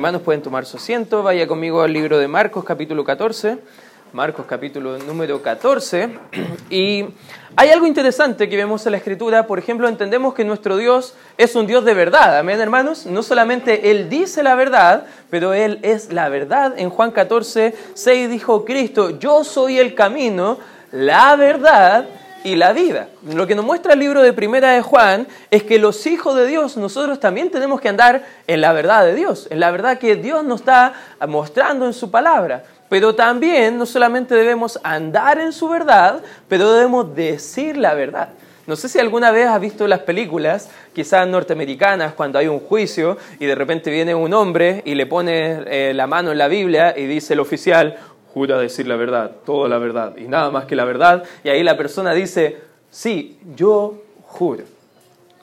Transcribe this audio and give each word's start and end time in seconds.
Hermanos, 0.00 0.22
pueden 0.22 0.40
tomar 0.40 0.64
su 0.64 0.78
asiento. 0.78 1.22
Vaya 1.22 1.46
conmigo 1.46 1.82
al 1.82 1.92
libro 1.92 2.16
de 2.16 2.26
Marcos, 2.26 2.64
capítulo 2.64 3.04
14. 3.04 3.58
Marcos, 4.14 4.46
capítulo 4.48 4.96
número 4.96 5.42
14. 5.42 6.08
Y 6.70 7.04
hay 7.54 7.68
algo 7.68 7.86
interesante 7.86 8.48
que 8.48 8.56
vemos 8.56 8.86
en 8.86 8.92
la 8.92 8.96
Escritura. 8.96 9.46
Por 9.46 9.58
ejemplo, 9.58 9.86
entendemos 9.88 10.32
que 10.32 10.42
nuestro 10.42 10.78
Dios 10.78 11.12
es 11.36 11.54
un 11.54 11.66
Dios 11.66 11.84
de 11.84 11.92
verdad. 11.92 12.38
Amén, 12.38 12.58
hermanos. 12.62 13.04
No 13.04 13.22
solamente 13.22 13.90
Él 13.90 14.08
dice 14.08 14.42
la 14.42 14.54
verdad, 14.54 15.04
pero 15.28 15.52
Él 15.52 15.80
es 15.82 16.10
la 16.14 16.30
verdad. 16.30 16.78
En 16.78 16.88
Juan 16.88 17.10
14, 17.10 17.74
6 17.92 18.30
dijo 18.30 18.64
Cristo, 18.64 19.18
yo 19.18 19.44
soy 19.44 19.78
el 19.78 19.94
camino, 19.94 20.56
la 20.92 21.36
verdad 21.36 22.08
y 22.44 22.56
la 22.56 22.72
vida. 22.72 23.08
Lo 23.22 23.46
que 23.46 23.54
nos 23.54 23.64
muestra 23.64 23.92
el 23.92 23.98
libro 23.98 24.22
de 24.22 24.32
Primera 24.32 24.72
de 24.72 24.82
Juan 24.82 25.26
es 25.50 25.62
que 25.62 25.78
los 25.78 26.06
hijos 26.06 26.36
de 26.36 26.46
Dios, 26.46 26.76
nosotros 26.76 27.20
también 27.20 27.50
tenemos 27.50 27.80
que 27.80 27.88
andar 27.88 28.24
en 28.46 28.60
la 28.60 28.72
verdad 28.72 29.04
de 29.04 29.14
Dios, 29.14 29.46
en 29.50 29.60
la 29.60 29.70
verdad 29.70 29.98
que 29.98 30.16
Dios 30.16 30.44
nos 30.44 30.60
está 30.60 30.94
mostrando 31.28 31.86
en 31.86 31.92
su 31.92 32.10
palabra. 32.10 32.64
Pero 32.88 33.14
también 33.14 33.78
no 33.78 33.86
solamente 33.86 34.34
debemos 34.34 34.80
andar 34.82 35.38
en 35.38 35.52
su 35.52 35.68
verdad, 35.68 36.22
pero 36.48 36.72
debemos 36.72 37.14
decir 37.14 37.76
la 37.76 37.94
verdad. 37.94 38.30
No 38.66 38.76
sé 38.76 38.88
si 38.88 38.98
alguna 38.98 39.30
vez 39.30 39.48
has 39.48 39.60
visto 39.60 39.88
las 39.88 40.00
películas, 40.00 40.70
quizás 40.92 41.26
norteamericanas, 41.26 42.12
cuando 42.14 42.38
hay 42.38 42.46
un 42.46 42.60
juicio 42.60 43.16
y 43.38 43.46
de 43.46 43.54
repente 43.54 43.90
viene 43.90 44.14
un 44.14 44.32
hombre 44.32 44.82
y 44.84 44.94
le 44.94 45.06
pone 45.06 45.62
eh, 45.66 45.92
la 45.94 46.06
mano 46.06 46.30
en 46.30 46.38
la 46.38 46.46
Biblia 46.46 46.94
y 46.96 47.06
dice 47.06 47.34
el 47.34 47.40
oficial, 47.40 47.96
jura 48.32 48.58
decir 48.58 48.86
la 48.86 48.96
verdad, 48.96 49.32
toda 49.44 49.68
la 49.68 49.78
verdad 49.78 50.16
y 50.16 50.28
nada 50.28 50.50
más 50.50 50.64
que 50.64 50.76
la 50.76 50.84
verdad. 50.84 51.24
Y 51.44 51.48
ahí 51.48 51.62
la 51.62 51.76
persona 51.76 52.12
dice, 52.12 52.58
sí, 52.90 53.38
yo 53.56 54.02
juro. 54.26 54.64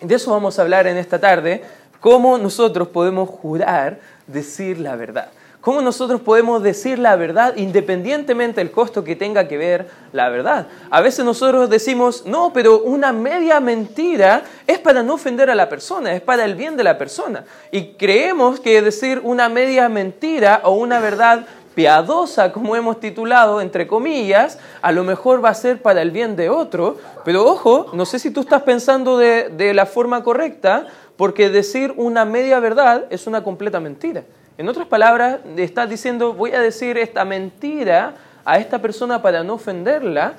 De 0.02 0.16
eso 0.16 0.32
vamos 0.32 0.58
a 0.58 0.62
hablar 0.62 0.88
en 0.88 0.98
esta 0.98 1.20
tarde, 1.20 1.64
cómo 2.00 2.38
nosotros 2.38 2.88
podemos 2.90 3.30
jurar 3.30 4.00
decir 4.28 4.80
la 4.80 4.96
verdad. 4.96 5.30
¿Cómo 5.68 5.82
nosotros 5.82 6.22
podemos 6.22 6.64
decir 6.64 6.98
la 6.98 7.18
verdad 7.18 7.58
independientemente 7.58 8.62
del 8.62 8.72
costo 8.72 9.04
que 9.04 9.18
tenga 9.18 9.50
que 9.50 9.58
ver 9.58 9.90
la 10.14 10.30
verdad? 10.30 10.68
A 10.90 11.02
veces 11.02 11.26
nosotros 11.26 11.70
decimos, 11.70 12.26
no, 12.26 12.54
pero 12.54 12.80
una 12.80 13.12
media 13.12 13.60
mentira 13.60 14.44
es 14.66 14.80
para 14.80 15.04
no 15.04 15.16
ofender 15.16 15.50
a 15.50 15.56
la 15.56 15.68
persona, 15.68 16.14
es 16.14 16.22
para 16.22 16.46
el 16.46 16.56
bien 16.56 16.78
de 16.78 16.86
la 16.86 16.98
persona. 16.98 17.44
Y 17.70 17.96
creemos 17.96 18.62
que 18.62 18.82
decir 18.82 19.20
una 19.26 19.50
media 19.50 19.90
mentira 19.90 20.62
o 20.64 20.72
una 20.72 21.02
verdad 21.02 21.46
piadosa, 21.78 22.52
como 22.52 22.76
hemos 22.76 23.00
titulado, 23.00 23.62
entre 23.62 23.86
comillas, 23.86 24.58
a 24.82 24.92
lo 24.92 25.04
mejor 25.04 25.46
va 25.46 25.50
a 25.50 25.54
ser 25.54 25.80
para 25.80 26.02
el 26.02 26.10
bien 26.10 26.36
de 26.36 26.50
otro, 26.50 26.98
pero 27.24 27.46
ojo, 27.46 27.92
no 27.94 28.04
sé 28.04 28.18
si 28.18 28.32
tú 28.32 28.42
estás 28.42 28.64
pensando 28.64 29.20
de, 29.20 29.74
la 29.76 29.86
forma 29.86 30.24
correcta, 30.24 30.88
porque 31.18 31.52
decir 31.52 31.94
una 31.96 32.26
media 32.26 32.60
verdad 32.60 33.06
es 33.12 33.28
una 33.28 33.44
completa 33.44 33.80
mentira. 33.80 34.24
En 34.58 34.68
otras 34.68 34.88
palabras, 34.88 35.38
estás 35.56 35.88
diciendo, 35.88 36.34
voy 36.34 36.52
a 36.54 36.62
decir 36.62 36.98
esta 36.98 37.24
mentira 37.26 38.16
a 38.44 38.58
esta 38.58 38.82
persona 38.82 39.22
para 39.22 39.44
no 39.44 39.54
ofenderla, 39.54 40.34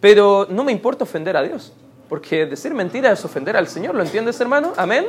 pero 0.00 0.48
no 0.50 0.64
me 0.64 0.72
importa 0.72 1.04
ofender 1.04 1.36
a 1.36 1.42
Dios, 1.42 1.72
porque 2.08 2.44
decir 2.44 2.74
mentira 2.74 3.12
es 3.12 3.24
ofender 3.24 3.56
al 3.56 3.68
Señor, 3.68 3.94
¿lo 3.94 4.02
entiendes 4.02 4.40
hermano? 4.40 4.72
Amén. 4.76 5.06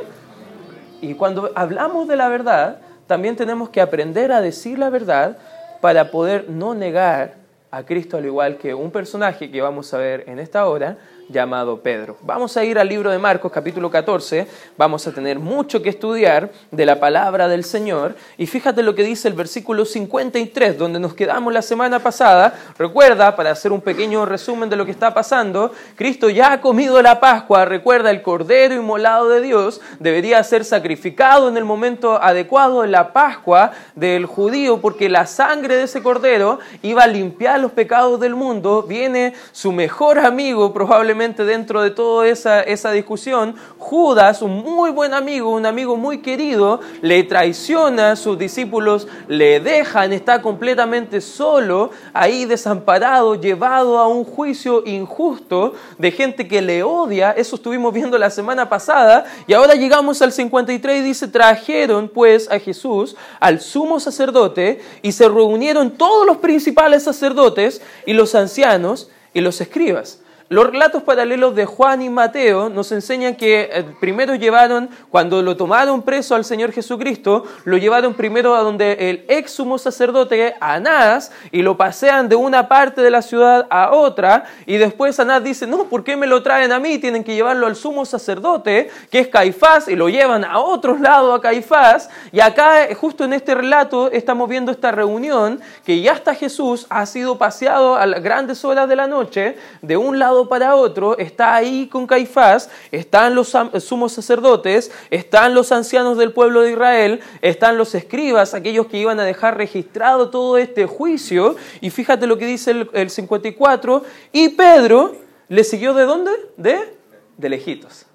Y 1.00 1.14
cuando 1.14 1.50
hablamos 1.56 2.06
de 2.06 2.14
la 2.14 2.28
verdad, 2.28 2.78
también 3.08 3.34
tenemos 3.34 3.70
que 3.70 3.80
aprender 3.80 4.30
a 4.30 4.40
decir 4.40 4.78
la 4.78 4.88
verdad 4.88 5.36
para 5.84 6.10
poder 6.10 6.48
no 6.48 6.74
negar 6.74 7.34
a 7.70 7.84
Cristo 7.84 8.16
al 8.16 8.24
igual 8.24 8.56
que 8.56 8.72
un 8.72 8.90
personaje 8.90 9.50
que 9.50 9.60
vamos 9.60 9.92
a 9.92 9.98
ver 9.98 10.24
en 10.28 10.38
esta 10.38 10.66
hora 10.66 10.96
llamado 11.28 11.80
Pedro. 11.80 12.16
Vamos 12.22 12.56
a 12.56 12.64
ir 12.64 12.78
al 12.78 12.88
libro 12.88 13.10
de 13.10 13.18
Marcos 13.18 13.50
capítulo 13.52 13.90
14, 13.90 14.46
vamos 14.76 15.06
a 15.06 15.12
tener 15.12 15.38
mucho 15.38 15.82
que 15.82 15.88
estudiar 15.88 16.50
de 16.70 16.86
la 16.86 17.00
palabra 17.00 17.48
del 17.48 17.64
Señor 17.64 18.14
y 18.36 18.46
fíjate 18.46 18.82
lo 18.82 18.94
que 18.94 19.02
dice 19.02 19.28
el 19.28 19.34
versículo 19.34 19.84
53 19.84 20.76
donde 20.76 21.00
nos 21.00 21.14
quedamos 21.14 21.52
la 21.52 21.62
semana 21.62 22.00
pasada. 22.00 22.54
Recuerda, 22.78 23.36
para 23.36 23.50
hacer 23.50 23.72
un 23.72 23.80
pequeño 23.80 24.26
resumen 24.26 24.68
de 24.68 24.76
lo 24.76 24.84
que 24.84 24.90
está 24.90 25.14
pasando, 25.14 25.72
Cristo 25.96 26.28
ya 26.28 26.52
ha 26.52 26.60
comido 26.60 27.00
la 27.00 27.20
Pascua, 27.20 27.64
recuerda 27.64 28.10
el 28.10 28.22
cordero 28.22 28.74
inmolado 28.74 29.28
de 29.28 29.40
Dios 29.40 29.80
debería 30.00 30.42
ser 30.44 30.64
sacrificado 30.64 31.48
en 31.48 31.56
el 31.56 31.64
momento 31.64 32.22
adecuado 32.22 32.84
en 32.84 32.92
la 32.92 33.12
Pascua 33.12 33.72
del 33.94 34.26
judío 34.26 34.80
porque 34.80 35.08
la 35.08 35.26
sangre 35.26 35.76
de 35.76 35.84
ese 35.84 36.02
cordero 36.02 36.58
iba 36.82 37.04
a 37.04 37.06
limpiar 37.06 37.60
los 37.60 37.72
pecados 37.72 38.20
del 38.20 38.34
mundo. 38.34 38.82
Viene 38.82 39.34
su 39.52 39.72
mejor 39.72 40.18
amigo 40.18 40.72
probablemente 40.72 41.13
dentro 41.16 41.80
de 41.80 41.90
toda 41.90 42.26
esa, 42.26 42.90
discusión, 42.90 43.54
Judas, 43.78 44.42
un 44.42 44.64
muy 44.64 44.90
buen 44.90 45.14
amigo, 45.14 45.50
un 45.50 45.64
amigo 45.64 45.96
muy 45.96 46.18
querido, 46.18 46.80
le 47.02 47.22
traiciona, 47.22 48.16
sus 48.16 48.36
discípulos 48.36 49.06
le 49.28 49.60
dejan, 49.60 50.12
está 50.12 50.42
completamente 50.42 51.20
solo, 51.20 51.90
ahí 52.12 52.46
desamparado, 52.46 53.36
llevado 53.36 53.98
a 53.98 54.08
un 54.08 54.24
juicio 54.24 54.82
injusto 54.84 55.74
de 55.98 56.10
gente 56.10 56.48
que 56.48 56.60
le 56.60 56.82
odia, 56.82 57.30
eso 57.30 57.54
estuvimos 57.54 57.94
viendo 57.94 58.18
la 58.18 58.30
semana 58.30 58.68
pasada, 58.68 59.24
y 59.46 59.52
ahora 59.52 59.74
llegamos 59.74 60.20
al 60.20 60.32
53 60.32 60.98
y 60.98 61.02
dice, 61.02 61.28
trajeron 61.28 62.08
pues 62.08 62.50
a 62.50 62.58
Jesús 62.58 63.14
al 63.38 63.60
sumo 63.60 64.00
sacerdote 64.00 64.80
y 65.00 65.12
se 65.12 65.28
reunieron 65.28 65.92
todos 65.92 66.26
los 66.26 66.38
principales 66.38 67.04
sacerdotes 67.04 67.80
y 68.04 68.14
los 68.14 68.34
ancianos 68.34 69.10
y 69.32 69.40
los 69.40 69.60
escribas. 69.60 70.23
Los 70.50 70.66
relatos 70.66 71.02
paralelos 71.02 71.54
de 71.54 71.64
Juan 71.64 72.02
y 72.02 72.10
Mateo 72.10 72.68
nos 72.68 72.92
enseñan 72.92 73.34
que 73.34 73.70
eh, 73.72 73.84
primero 73.98 74.34
llevaron, 74.34 74.90
cuando 75.08 75.40
lo 75.40 75.56
tomaron 75.56 76.02
preso 76.02 76.34
al 76.34 76.44
Señor 76.44 76.70
Jesucristo, 76.70 77.44
lo 77.64 77.78
llevaron 77.78 78.12
primero 78.12 78.54
a 78.54 78.60
donde 78.60 79.08
el 79.08 79.24
ex 79.28 79.52
sumo 79.52 79.78
sacerdote 79.78 80.54
Anás 80.60 81.32
y 81.50 81.62
lo 81.62 81.78
pasean 81.78 82.28
de 82.28 82.36
una 82.36 82.68
parte 82.68 83.00
de 83.00 83.10
la 83.10 83.22
ciudad 83.22 83.66
a 83.70 83.92
otra 83.92 84.44
y 84.66 84.76
después 84.76 85.18
Anás 85.18 85.42
dice, 85.42 85.66
no, 85.66 85.84
¿por 85.84 86.04
qué 86.04 86.14
me 86.14 86.26
lo 86.26 86.42
traen 86.42 86.72
a 86.72 86.78
mí? 86.78 86.98
Tienen 86.98 87.24
que 87.24 87.34
llevarlo 87.34 87.66
al 87.66 87.74
sumo 87.74 88.04
sacerdote, 88.04 88.90
que 89.10 89.20
es 89.20 89.28
Caifás, 89.28 89.88
y 89.88 89.96
lo 89.96 90.10
llevan 90.10 90.44
a 90.44 90.58
otro 90.58 90.98
lado 90.98 91.32
a 91.32 91.40
Caifás. 91.40 92.10
Y 92.32 92.40
acá, 92.40 92.86
justo 92.94 93.24
en 93.24 93.32
este 93.32 93.54
relato, 93.54 94.10
estamos 94.10 94.46
viendo 94.50 94.70
esta 94.70 94.92
reunión 94.92 95.62
que 95.86 96.02
ya 96.02 96.12
está 96.12 96.34
Jesús, 96.34 96.86
ha 96.90 97.06
sido 97.06 97.38
paseado 97.38 97.96
a 97.96 98.04
las 98.04 98.22
grandes 98.22 98.62
horas 98.62 98.90
de 98.90 98.96
la 98.96 99.06
noche 99.06 99.56
de 99.80 99.96
un 99.96 100.18
lado 100.18 100.33
para 100.48 100.76
otro, 100.76 101.16
está 101.18 101.54
ahí 101.54 101.88
con 101.88 102.06
Caifás, 102.06 102.70
están 102.90 103.34
los 103.34 103.56
sumos 103.78 104.12
sacerdotes, 104.12 104.90
están 105.10 105.54
los 105.54 105.72
ancianos 105.72 106.18
del 106.18 106.32
pueblo 106.32 106.62
de 106.62 106.72
Israel, 106.72 107.20
están 107.40 107.78
los 107.78 107.94
escribas, 107.94 108.54
aquellos 108.54 108.86
que 108.86 108.98
iban 108.98 109.20
a 109.20 109.24
dejar 109.24 109.56
registrado 109.56 110.30
todo 110.30 110.58
este 110.58 110.86
juicio, 110.86 111.56
y 111.80 111.90
fíjate 111.90 112.26
lo 112.26 112.36
que 112.38 112.46
dice 112.46 112.72
el, 112.72 112.90
el 112.92 113.10
54, 113.10 114.02
y 114.32 114.50
Pedro 114.50 115.16
le 115.48 115.64
siguió 115.64 115.94
de 115.94 116.04
dónde? 116.04 116.30
De, 116.56 116.96
de 117.36 117.48
lejitos. 117.48 118.06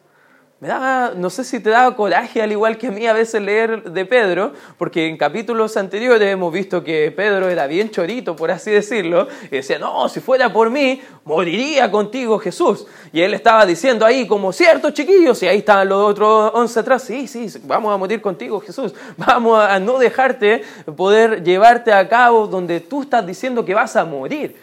Me 0.61 0.67
da, 0.67 1.13
no 1.15 1.29
sé 1.29 1.45
si 1.45 1.61
te 1.61 1.69
da 1.69 1.95
coraje, 1.95 2.41
al 2.41 2.51
igual 2.51 2.77
que 2.77 2.87
a 2.87 2.91
mí 2.91 3.07
a 3.07 3.13
veces 3.13 3.41
leer 3.41 3.81
de 3.81 4.03
Pedro, 4.03 4.51
porque 4.77 5.07
en 5.07 5.15
capítulos 5.15 5.77
anteriores 5.77 6.27
hemos 6.27 6.51
visto 6.51 6.83
que 6.83 7.13
Pedro 7.15 7.47
era 7.47 7.65
bien 7.65 7.89
chorito, 7.91 8.35
por 8.35 8.51
así 8.51 8.69
decirlo, 8.69 9.29
y 9.45 9.55
decía, 9.55 9.79
no, 9.79 10.09
si 10.09 10.19
fuera 10.19 10.51
por 10.51 10.69
mí, 10.69 11.01
moriría 11.23 11.89
contigo 11.89 12.37
Jesús. 12.39 12.87
Y 13.13 13.21
él 13.21 13.33
estaba 13.35 13.65
diciendo 13.65 14.05
ahí, 14.05 14.27
como 14.27 14.51
ciertos 14.51 14.93
chiquillos, 14.93 15.41
y 15.43 15.47
ahí 15.47 15.59
estaban 15.59 15.87
los 15.87 16.09
otros 16.09 16.51
once 16.53 16.77
atrás, 16.77 17.03
sí, 17.03 17.25
sí, 17.25 17.47
vamos 17.63 17.93
a 17.93 17.97
morir 17.97 18.19
contigo 18.19 18.59
Jesús, 18.59 18.93
vamos 19.15 19.63
a 19.63 19.79
no 19.79 19.97
dejarte 19.97 20.63
poder 20.97 21.41
llevarte 21.41 21.93
a 21.93 22.05
cabo 22.09 22.47
donde 22.47 22.81
tú 22.81 23.03
estás 23.03 23.25
diciendo 23.25 23.63
que 23.63 23.73
vas 23.73 23.95
a 23.95 24.03
morir. 24.03 24.57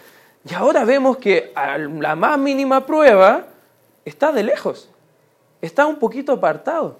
Y 0.47 0.53
ahora 0.53 0.85
vemos 0.85 1.17
que 1.17 1.53
a 1.55 1.79
la 1.79 2.15
más 2.15 2.39
mínima 2.39 2.85
prueba 2.85 3.47
está 4.05 4.31
de 4.31 4.43
lejos 4.43 4.91
está 5.67 5.87
un 5.87 5.97
poquito 5.97 6.33
apartado. 6.33 6.99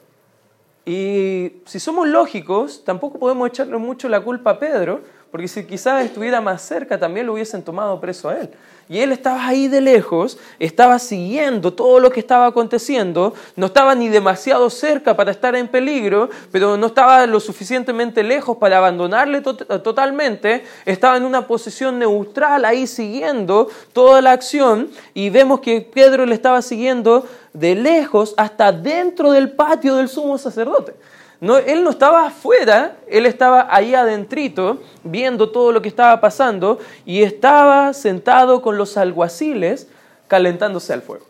Y 0.85 1.63
si 1.65 1.81
somos 1.81 2.07
lógicos, 2.07 2.85
tampoco 2.85 3.19
podemos 3.19 3.49
echarle 3.49 3.77
mucho 3.77 4.09
la 4.09 4.21
culpa 4.21 4.51
a 4.51 4.59
Pedro, 4.59 5.01
porque 5.31 5.49
si 5.49 5.65
quizás 5.65 6.05
estuviera 6.05 6.41
más 6.41 6.63
cerca 6.63 6.99
también 6.99 7.27
lo 7.27 7.33
hubiesen 7.33 7.63
tomado 7.63 8.01
preso 8.01 8.29
a 8.29 8.39
él. 8.39 8.51
Y 8.89 9.01
él 9.01 9.11
estaba 9.11 9.45
ahí 9.45 9.67
de 9.67 9.81
lejos, 9.81 10.39
estaba 10.61 11.01
siguiendo 11.01 11.73
todo 11.73 11.99
lo 11.99 12.11
que 12.11 12.21
estaba 12.21 12.47
aconteciendo, 12.47 13.35
no 13.57 13.67
estaba 13.67 13.97
ni 13.97 14.09
demasiado 14.09 14.71
cerca 14.71 15.17
para 15.17 15.33
estar 15.33 15.57
en 15.57 15.67
peligro, 15.67 16.31
pero 16.53 16.77
no 16.77 16.87
estaba 16.87 17.27
lo 17.27 17.41
suficientemente 17.41 18.23
lejos 18.23 18.59
para 18.59 18.79
abandonarle 18.79 19.41
totalmente, 19.41 20.63
estaba 20.85 21.17
en 21.17 21.25
una 21.25 21.49
posición 21.49 21.99
neutral 21.99 22.65
ahí 22.65 22.87
siguiendo 22.87 23.69
toda 23.93 24.23
la 24.23 24.31
acción 24.31 24.89
y 25.15 25.31
vemos 25.31 25.59
que 25.59 25.81
Pedro 25.81 26.25
le 26.25 26.37
estaba 26.37 26.63
siguiendo 26.63 27.27
de 27.59 27.75
lejos 27.75 28.35
hasta 28.37 28.71
dentro 28.71 29.33
del 29.33 29.51
patio 29.51 29.97
del 29.97 30.09
sumo 30.09 30.37
sacerdote. 30.39 30.95
No, 31.41 31.59
él 31.59 31.85
no 31.85 31.91
estaba 31.91 32.27
afuera, 32.27 32.97
él 33.09 33.27
estaba 33.27 33.69
ahí 33.71 33.95
adentrito, 33.95 34.81
viendo 35.03 35.51
todo 35.51 35.73
lo 35.73 35.83
que 35.83 35.89
estaba 35.89 36.21
pasando, 36.21 36.79
y 37.05 37.23
estaba 37.23 37.93
sentado 37.93 38.63
con 38.63 38.79
los 38.79 38.97
alguaciles 38.97 39.89
calentándose 40.29 40.93
al 40.93 41.03
fuego. 41.03 41.27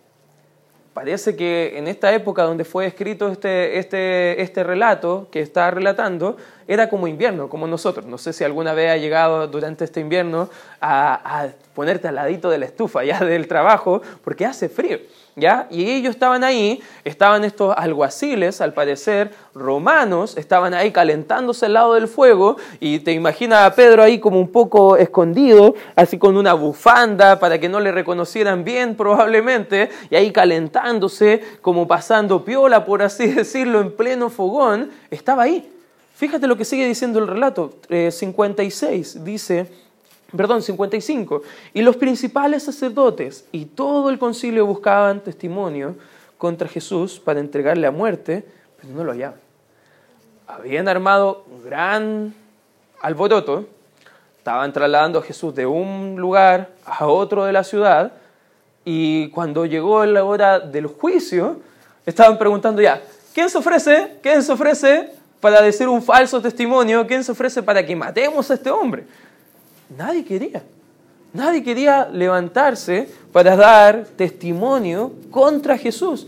Parece 0.95 1.37
que 1.37 1.77
en 1.77 1.89
esta 1.89 2.13
época 2.15 2.45
donde 2.45 2.65
fue 2.65 2.87
escrito 2.87 3.29
este, 3.29 3.79
este, 3.79 4.41
este 4.41 4.65
relato 4.65 5.29
que 5.31 5.41
está 5.41 5.71
relatando, 5.71 6.37
era 6.67 6.89
como 6.89 7.07
invierno, 7.07 7.49
como 7.49 7.67
nosotros. 7.67 8.07
No 8.07 8.17
sé 8.17 8.33
si 8.33 8.45
alguna 8.45 8.73
vez 8.73 8.91
ha 8.91 8.97
llegado 8.97 9.47
durante 9.49 9.85
este 9.85 10.01
invierno 10.01 10.49
a, 10.81 11.43
a 11.43 11.49
ponerte 11.75 12.09
al 12.09 12.15
ladito 12.15 12.49
de 12.49 12.59
la 12.59 12.67
estufa, 12.67 13.05
ya 13.05 13.21
del 13.21 13.47
trabajo, 13.47 14.01
porque 14.25 14.47
hace 14.47 14.69
frío. 14.69 14.99
¿Ya? 15.39 15.67
Y 15.71 15.91
ellos 15.91 16.15
estaban 16.15 16.43
ahí, 16.45 16.81
estaban 17.05 17.45
estos 17.45 17.75
alguaciles, 17.77 18.63
al 18.63 18.73
parecer 18.73 19.35
romanos, 19.55 20.39
estaban 20.39 20.73
ahí 20.73 20.93
calentándose 20.93 21.67
al 21.67 21.75
lado 21.75 21.93
del 21.93 22.09
fuego 22.09 22.57
y 22.81 23.01
te 23.01 23.13
imaginas 23.13 23.65
a 23.71 23.75
Pedro 23.75 24.03
ahí 24.03 24.19
como 24.19 24.41
un 24.41 24.51
poco 24.51 24.97
escondido, 24.97 25.75
así 25.95 26.17
con 26.17 26.39
una 26.39 26.55
bufanda 26.55 27.39
para 27.39 27.59
que 27.59 27.69
no 27.69 27.81
le 27.81 27.93
reconocieran 27.93 28.65
bien 28.65 28.95
probablemente, 28.95 29.91
y 30.09 30.17
ahí 30.17 30.33
calentándose, 30.33 31.43
como 31.61 31.87
pasando 31.87 32.43
piola, 32.43 32.87
por 32.87 33.03
así 33.03 33.27
decirlo, 33.35 33.83
en 33.83 33.95
pleno 33.95 34.31
fogón, 34.31 34.91
estaba 35.11 35.43
ahí. 35.43 35.71
Fíjate 36.15 36.47
lo 36.47 36.57
que 36.57 36.65
sigue 36.65 36.87
diciendo 36.87 37.19
el 37.19 37.27
relato, 37.27 37.75
56, 37.91 39.17
eh, 39.17 39.21
dice 39.23 39.86
perdón, 40.35 40.63
55. 40.63 41.43
Y 41.75 41.83
los 41.83 41.97
principales 41.97 42.65
sacerdotes 42.65 43.45
y 43.53 43.67
todo 43.67 44.11
el 44.11 44.19
concilio 44.19 44.67
buscaban 44.67 45.21
testimonio 45.21 45.97
contra 46.39 46.69
Jesús 46.69 47.21
para 47.21 47.41
entregarle 47.41 47.87
a 47.87 47.91
muerte, 47.91 48.45
pero 48.81 48.93
no 48.95 49.05
lo 49.05 49.13
hallaban. 49.13 49.41
Habían 50.47 50.89
armado 50.89 51.45
un 51.51 51.65
gran 51.65 52.35
alboroto, 53.01 53.67
estaban 54.39 54.73
trasladando 54.73 55.19
a 55.19 55.23
Jesús 55.23 55.55
de 55.55 55.67
un 55.67 56.17
lugar 56.17 56.71
a 56.85 57.07
otro 57.07 57.45
de 57.45 57.53
la 57.53 57.65
ciudad, 57.65 58.13
y 58.85 59.31
cuando 59.31 59.67
llegó 59.67 60.05
la 60.07 60.23
hora 60.23 60.61
del 60.61 60.87
juicio, 60.87 61.61
estaban 62.07 62.39
preguntando 62.39 62.81
ya, 62.81 63.03
¿quién 63.35 63.51
se 63.51 63.59
ofrece? 63.59 64.19
¿Quién 64.23 64.45
se 64.45 64.53
ofrece 64.53 65.11
para 65.41 65.61
decir 65.61 65.89
un 65.89 66.01
falso 66.01 66.41
testimonio? 66.41 67.05
¿Quién 67.05 67.25
se 67.25 67.33
ofrece 67.33 67.65
para 67.65 67.85
que 67.85 67.97
matemos 67.97 68.49
a 68.49 68.55
este 68.55 68.71
hombre? 68.71 69.05
Nadie 69.89 70.25
quería. 70.25 70.63
Nadie 71.33 71.63
quería 71.63 72.09
levantarse 72.11 73.09
para 73.33 73.57
dar 73.57 74.07
testimonio 74.17 75.13
contra 75.31 75.77
Jesús. 75.77 76.27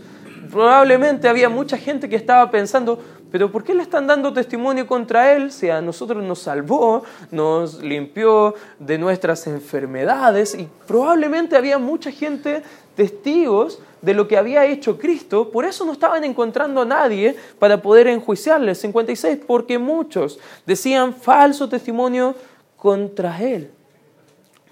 Probablemente 0.51 1.27
había 1.27 1.49
mucha 1.49 1.77
gente 1.77 2.07
que 2.07 2.15
estaba 2.15 2.49
pensando, 2.51 2.99
pero 3.31 3.51
¿por 3.51 3.63
qué 3.63 3.73
le 3.73 3.83
están 3.83 4.07
dando 4.07 4.33
testimonio 4.33 4.85
contra 4.85 5.33
Él 5.33 5.51
si 5.51 5.69
a 5.69 5.81
nosotros 5.81 6.23
nos 6.23 6.39
salvó, 6.39 7.03
nos 7.31 7.81
limpió 7.81 8.53
de 8.77 8.97
nuestras 8.97 9.47
enfermedades? 9.47 10.53
Y 10.53 10.67
probablemente 10.87 11.55
había 11.55 11.79
mucha 11.79 12.11
gente 12.11 12.61
testigos 12.95 13.79
de 14.01 14.13
lo 14.13 14.27
que 14.27 14.37
había 14.37 14.65
hecho 14.65 14.97
Cristo, 14.97 15.49
por 15.51 15.65
eso 15.65 15.85
no 15.85 15.91
estaban 15.91 16.23
encontrando 16.23 16.81
a 16.81 16.85
nadie 16.85 17.35
para 17.57 17.81
poder 17.81 18.07
enjuiciarle. 18.07 18.75
56, 18.75 19.39
porque 19.45 19.77
muchos 19.77 20.39
decían 20.65 21.13
falso 21.13 21.67
testimonio 21.67 22.35
contra 22.81 23.41
él, 23.41 23.71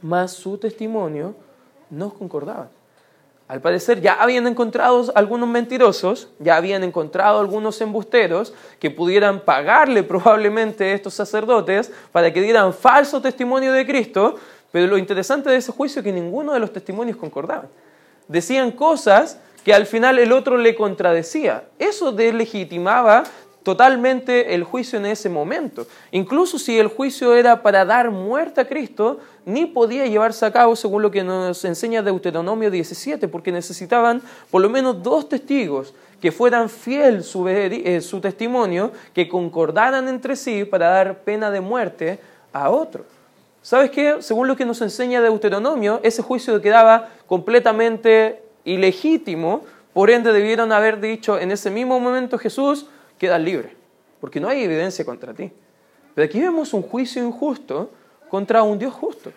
mas 0.02 0.32
su 0.32 0.58
testimonio 0.58 1.36
no 1.90 2.14
concordaba. 2.14 2.70
Al 3.48 3.62
parecer 3.62 4.02
ya 4.02 4.16
habían 4.16 4.46
encontrado 4.46 5.12
algunos 5.16 5.48
mentirosos, 5.48 6.30
ya 6.40 6.58
habían 6.58 6.84
encontrado 6.84 7.40
algunos 7.40 7.80
embusteros 7.80 8.54
que 8.80 8.92
pudieran 8.92 9.40
pagarle 9.42 10.04
probablemente 10.04 10.84
a 10.86 10.94
estos 10.94 11.14
sacerdotes 11.14 11.92
para 12.12 12.32
que 12.34 12.42
dieran 12.42 12.74
falso 12.74 13.22
testimonio 13.22 13.72
de 13.72 13.86
Cristo, 13.86 14.36
pero 14.72 14.88
lo 14.88 14.98
interesante 14.98 15.50
de 15.50 15.58
ese 15.58 15.72
juicio 15.72 16.00
es 16.00 16.04
que 16.04 16.12
ninguno 16.12 16.54
de 16.54 16.60
los 16.60 16.74
testimonios 16.74 17.16
concordaban. 17.16 17.70
Decían 18.28 18.72
cosas 18.72 19.40
que 19.64 19.74
al 19.74 19.86
final 19.86 20.20
el 20.20 20.34
otro 20.34 20.58
le 20.58 20.76
contradecía. 20.76 21.66
Eso 21.80 22.12
deslegitimaba 22.12 23.24
totalmente 23.68 24.56
el 24.56 24.64
juicio 24.64 24.98
en 24.98 25.08
ese 25.08 25.28
momento. 25.28 25.88
Incluso 26.12 26.58
si 26.58 26.80
el 26.80 26.88
juicio 26.88 27.36
era 27.36 27.62
para 27.62 27.84
dar 27.84 28.12
muerte 28.12 28.62
a 28.62 28.66
Cristo, 28.66 29.20
ni 29.44 29.66
podía 29.66 30.06
llevarse 30.06 30.46
a 30.46 30.54
cabo 30.54 30.78
según 30.78 31.02
lo 31.02 31.12
que 31.12 31.22
nos 31.22 31.66
enseña 31.66 32.02
Deuteronomio 32.02 32.72
17, 32.72 33.28
porque 33.28 33.52
necesitaban 33.52 34.22
por 34.50 34.62
lo 34.62 34.70
menos 34.70 35.04
dos 35.04 35.28
testigos 35.28 35.94
que 36.22 36.32
fueran 36.32 36.70
fiel 36.70 37.26
su, 37.26 37.46
eh, 37.50 38.00
su 38.00 38.22
testimonio, 38.22 38.94
que 39.14 39.28
concordaran 39.28 40.08
entre 40.08 40.38
sí 40.38 40.64
para 40.64 40.88
dar 40.88 41.24
pena 41.26 41.52
de 41.52 41.60
muerte 41.60 42.20
a 42.54 42.70
otro. 42.70 43.04
¿Sabes 43.62 43.92
qué? 43.92 44.22
Según 44.22 44.48
lo 44.48 44.56
que 44.56 44.64
nos 44.64 44.82
enseña 44.82 45.22
Deuteronomio, 45.22 46.00
ese 46.04 46.22
juicio 46.22 46.62
quedaba 46.62 47.10
completamente 47.26 48.44
ilegítimo, 48.64 49.66
por 49.92 50.10
ende 50.10 50.32
debieron 50.32 50.72
haber 50.72 51.02
dicho 51.02 51.38
en 51.38 51.52
ese 51.52 51.70
mismo 51.70 52.00
momento 52.00 52.38
Jesús, 52.38 52.86
quedas 53.18 53.42
libre, 53.42 53.76
porque 54.20 54.40
no 54.40 54.48
hay 54.48 54.64
evidencia 54.64 55.06
contra 55.06 55.34
ti. 55.34 55.52
Pero 56.16 56.26
aquí 56.26 56.40
vemos 56.42 56.74
un 56.74 56.82
juicio 56.82 57.24
injusto 57.24 57.92
contra 58.30 58.64
un 58.64 58.80
Dios 58.80 58.94
justo. 58.94 59.32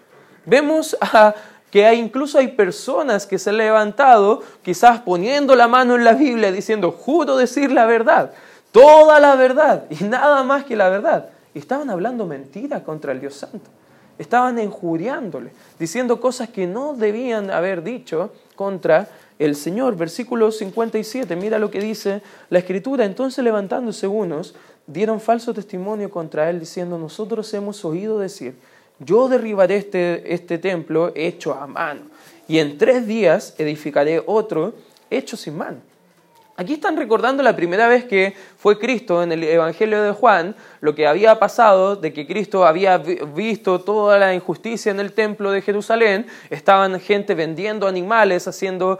Vemos 0.47 0.97
que 1.71 1.87
hay, 1.87 1.99
incluso 1.99 2.39
hay 2.39 2.49
personas 2.49 3.27
que 3.27 3.39
se 3.39 3.51
han 3.51 3.59
levantado, 3.59 4.43
quizás 4.63 5.01
poniendo 5.01 5.55
la 5.55 5.69
mano 5.69 5.95
en 5.95 6.05
la 6.05 6.15
Biblia, 6.15 6.51
diciendo, 6.51 6.91
juro 6.91 7.37
decir 7.37 7.71
la 7.71 7.87
verdad, 7.87 8.33
toda 8.73 9.21
la 9.21 9.37
verdad 9.37 9.85
y 9.91 10.05
nada 10.05 10.43
más 10.43 10.65
que 10.65 10.77
la 10.77 10.89
verdad. 10.89 11.31
Estaban 11.55 11.91
hablando 11.91 12.27
mentiras 12.27 12.83
contra 12.83 13.13
el 13.13 13.21
Dios 13.21 13.35
Santo. 13.35 13.71
Estaban 14.19 14.59
injuriándole, 14.59 15.51
diciendo 15.79 16.21
cosas 16.21 16.51
que 16.51 16.67
no 16.67 16.95
debían 16.95 17.51
haber 17.51 17.83
dicho 17.83 18.33
contra 18.55 19.09
el 19.41 19.57
Señor. 19.57 19.97
Versículo 19.97 20.53
57, 20.53 21.35
mira 21.35 21.59
lo 21.59 21.71
que 21.71 21.81
dice 21.81 22.23
la 22.51 22.61
Escritura. 22.61 23.05
Entonces 23.05 23.43
levantándose 23.43 24.07
unos, 24.07 24.55
dieron 24.87 25.21
falso 25.21 25.53
testimonio 25.53 26.11
contra 26.11 26.49
él, 26.49 26.61
diciendo, 26.61 26.99
nosotros 26.99 27.53
hemos 27.55 27.85
oído 27.85 28.21
decir, 28.21 28.55
yo 29.01 29.29
derribaré 29.29 29.77
este, 29.77 30.35
este 30.35 30.59
templo 30.59 31.11
hecho 31.17 31.55
a 31.55 31.67
mano, 31.67 32.03
y 32.47 32.59
en 32.59 32.79
tres 32.79 33.07
días 33.07 33.55
edificaré 33.59 34.23
otro 34.25 34.75
hecho 35.09 35.37
sin 35.37 35.57
mano. 35.57 35.90
Aquí 36.61 36.75
están 36.75 36.99
recordando 36.99 37.43
la 37.43 37.57
primera 37.57 37.89
vez 37.89 38.05
que 38.05 38.35
fue 38.59 38.79
Cristo 38.79 39.23
en 39.23 39.33
el 39.33 39.45
Evangelio 39.45 40.03
de 40.03 40.13
Juan, 40.13 40.55
lo 40.83 40.95
que 40.95 41.07
había 41.07 41.39
pasado, 41.39 41.97
de 41.97 42.13
que 42.13 42.27
Cristo 42.27 42.67
había 42.67 42.99
visto 42.99 43.81
toda 43.81 44.19
la 44.19 44.35
injusticia 44.35 44.93
en 44.93 45.01
el 45.01 45.15
templo 45.15 45.53
de 45.53 45.63
Jerusalén, 45.63 46.27
estaban 46.51 47.01
gente 47.01 47.35
vendiendo 47.35 47.89
animales, 47.89 48.47
haciendo 48.47 48.99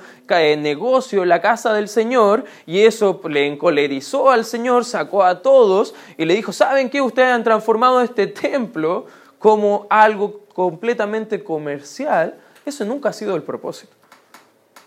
negocio 0.57 1.23
en 1.23 1.29
la 1.29 1.43
casa 1.43 1.75
del 1.75 1.89
Señor, 1.89 2.47
y 2.65 2.81
eso 2.81 3.21
le 3.29 3.47
encolerizó 3.47 4.31
al 4.31 4.47
Señor, 4.47 4.87
sacó 4.87 5.23
a 5.23 5.43
todos 5.43 5.95
y 6.17 6.25
le 6.25 6.33
dijo, 6.33 6.53
¿saben 6.53 6.89
qué? 6.89 7.03
Ustedes 7.03 7.29
han 7.29 7.45
transformado 7.45 8.01
este 8.01 8.27
templo 8.27 9.05
como 9.39 9.87
algo 9.91 10.47
completamente 10.55 11.45
comercial. 11.45 12.39
Eso 12.65 12.87
nunca 12.87 13.11
ha 13.11 13.13
sido 13.13 13.37
el 13.37 13.43
propósito. 13.43 14.00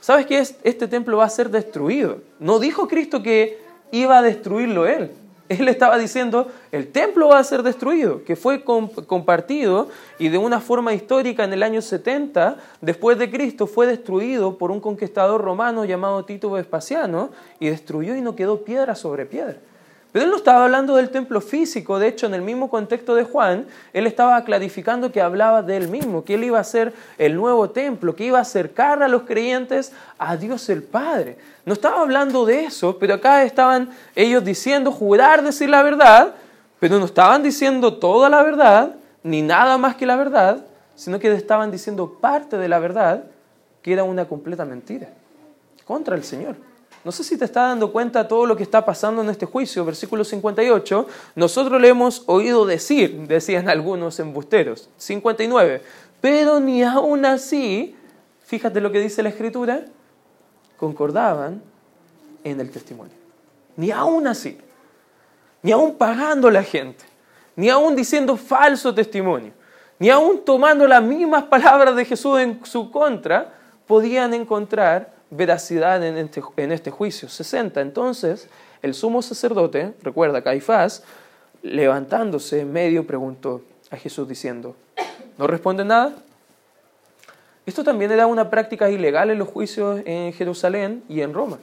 ¿Sabes 0.03 0.25
qué? 0.25 0.39
Este 0.39 0.89
templo 0.89 1.15
va 1.15 1.24
a 1.24 1.29
ser 1.29 1.50
destruido. 1.50 2.17
No 2.38 2.60
dijo 2.60 2.89
Cristo 2.89 3.24
que 3.24 3.57
iba 3.93 4.17
a 4.17 4.22
destruirlo 4.22 4.86
Él. 4.86 5.12
Él 5.48 5.65
estaba 5.69 5.98
diciendo, 5.98 6.51
el 6.74 6.91
templo 6.91 7.29
va 7.29 7.39
a 7.39 7.43
ser 7.45 7.63
destruido, 7.63 8.25
que 8.25 8.36
fue 8.36 8.65
compartido 8.65 9.88
y 10.19 10.27
de 10.27 10.38
una 10.38 10.60
forma 10.60 10.93
histórica 10.93 11.45
en 11.45 11.53
el 11.53 11.63
año 11.63 11.81
70, 11.81 12.57
después 12.81 13.17
de 13.17 13.31
Cristo, 13.31 13.65
fue 13.65 13.88
destruido 13.88 14.57
por 14.57 14.72
un 14.72 14.81
conquistador 14.81 15.39
romano 15.39 15.86
llamado 15.86 16.25
Tito 16.25 16.51
Vespasiano 16.51 17.29
y 17.62 17.69
destruyó 17.69 18.13
y 18.13 18.19
no 18.19 18.36
quedó 18.36 18.65
piedra 18.65 18.95
sobre 18.95 19.25
piedra. 19.25 19.55
Pero 20.13 20.25
él 20.25 20.32
no 20.32 20.38
estaba 20.38 20.65
hablando 20.65 20.96
del 20.96 21.10
templo 21.10 21.41
físico, 21.41 21.98
de 21.98 22.08
hecho 22.08 22.27
en 22.27 22.36
el 22.36 22.43
mismo 22.43 22.70
contexto 22.70 23.15
de 23.15 23.24
Juan, 23.24 23.65
él 23.93 24.05
estaba 24.05 24.43
clarificando 24.43 25.12
que 25.12 25.20
hablaba 25.20 25.63
de 25.63 25.75
él 25.75 25.88
mismo, 25.88 26.24
que 26.24 26.36
él 26.36 26.43
iba 26.43 26.60
a 26.60 26.63
ser 26.63 26.93
el 27.17 27.36
nuevo 27.36 27.72
templo, 27.72 28.15
que 28.15 28.25
iba 28.25 28.38
a 28.38 28.43
acercar 28.43 29.01
a 29.01 29.08
los 29.08 29.24
creyentes 29.24 29.91
a 30.20 30.38
Dios 30.38 30.70
el 30.70 30.84
Padre. 30.84 31.39
No 31.65 31.74
estaba 31.74 32.01
hablando 32.01 32.46
de 32.46 32.65
eso, 32.65 33.00
pero 33.00 33.15
acá 33.15 33.43
estaban 33.43 33.89
ellos 34.15 34.46
diciendo, 34.46 34.91
jurar 34.91 35.43
decir 35.43 35.72
la 35.72 35.82
verdad, 35.82 36.36
pero 36.79 37.00
no 37.00 37.05
estaban 37.05 37.41
diciendo 37.41 37.98
toda 37.98 38.29
la 38.29 38.43
verdad, 38.43 38.96
ni 39.24 39.41
nada 39.41 39.79
más 39.79 39.96
que 39.96 40.05
la 40.05 40.15
verdad, 40.15 40.63
sino 40.93 41.17
que 41.17 41.34
estaban 41.34 41.72
diciendo 41.72 42.20
parte 42.22 42.58
de 42.58 42.67
la 42.67 42.77
verdad, 42.77 43.24
que 43.82 43.93
era 43.93 44.03
una 44.03 44.25
completa 44.25 44.63
mentira, 44.63 45.08
contra 45.86 46.15
el 46.15 46.24
Señor. 46.24 46.55
No 47.03 47.12
sé 47.12 47.24
si 47.24 47.38
te 47.38 47.45
está 47.45 47.67
dando 47.67 47.91
cuenta 47.91 48.27
todo 48.27 48.45
lo 48.45 48.55
que 48.55 48.63
está 48.63 48.86
pasando 48.86 49.22
en 49.22 49.29
este 49.29 49.45
juicio. 49.45 49.83
Versículo 49.83 50.24
58. 50.24 51.07
Nosotros 51.36 51.81
le 51.81 51.89
hemos 51.89 52.24
oído 52.27 52.65
decir, 52.65 53.27
decían 53.27 53.67
algunos 53.67 54.19
embusteros. 54.19 54.89
59. 54.98 55.81
Pero 56.22 56.62
ni 56.62 56.81
aún 56.83 57.25
así, 57.25 57.95
fíjate 58.45 58.79
lo 58.79 58.91
que 58.91 59.01
dice 59.01 59.22
la 59.22 59.29
Escritura, 59.29 59.86
concordaban 60.77 61.62
en 62.43 62.60
el 62.62 62.72
testimonio. 62.72 63.15
Ni 63.75 63.91
aún 63.91 64.27
así. 64.27 64.57
Ni 65.62 65.74
aún 65.74 65.95
pagando 65.95 66.50
la 66.50 66.63
gente. 66.63 67.03
Ni 67.55 67.69
aún 67.69 67.95
diciendo 67.95 68.38
falso 68.38 68.93
testimonio. 68.93 69.51
Ni 70.00 70.10
aún 70.10 70.43
tomando 70.45 70.88
las 70.88 71.03
mismas 71.03 71.43
palabras 71.43 71.95
de 71.95 72.05
Jesús 72.05 72.39
en 72.39 72.65
su 72.65 72.89
contra, 72.91 73.53
podían 73.86 74.33
encontrar 74.33 75.13
veracidad 75.36 76.04
en 76.06 76.18
este, 76.18 76.42
en 76.58 76.72
este 76.72 76.92
juicio. 76.92 77.30
60. 77.30 77.82
Entonces, 77.82 78.48
el 78.82 78.94
sumo 78.94 79.22
sacerdote, 79.22 79.94
recuerda, 80.02 80.44
Caifás, 80.44 81.04
levantándose 81.62 82.62
en 82.62 82.72
medio, 82.72 83.08
preguntó 83.08 83.62
a 83.90 83.98
Jesús 83.98 84.28
diciendo, 84.28 84.75
¿no 85.38 85.48
responde 85.48 85.86
nada? 85.86 86.13
Esto 87.66 87.84
también 87.84 88.12
era 88.12 88.28
una 88.28 88.50
práctica 88.50 88.90
ilegal 88.90 89.30
en 89.30 89.40
los 89.40 89.48
juicios 89.48 90.02
en 90.06 90.34
Jerusalén 90.34 91.04
y 91.08 91.22
en 91.22 91.34
Roma. 91.34 91.60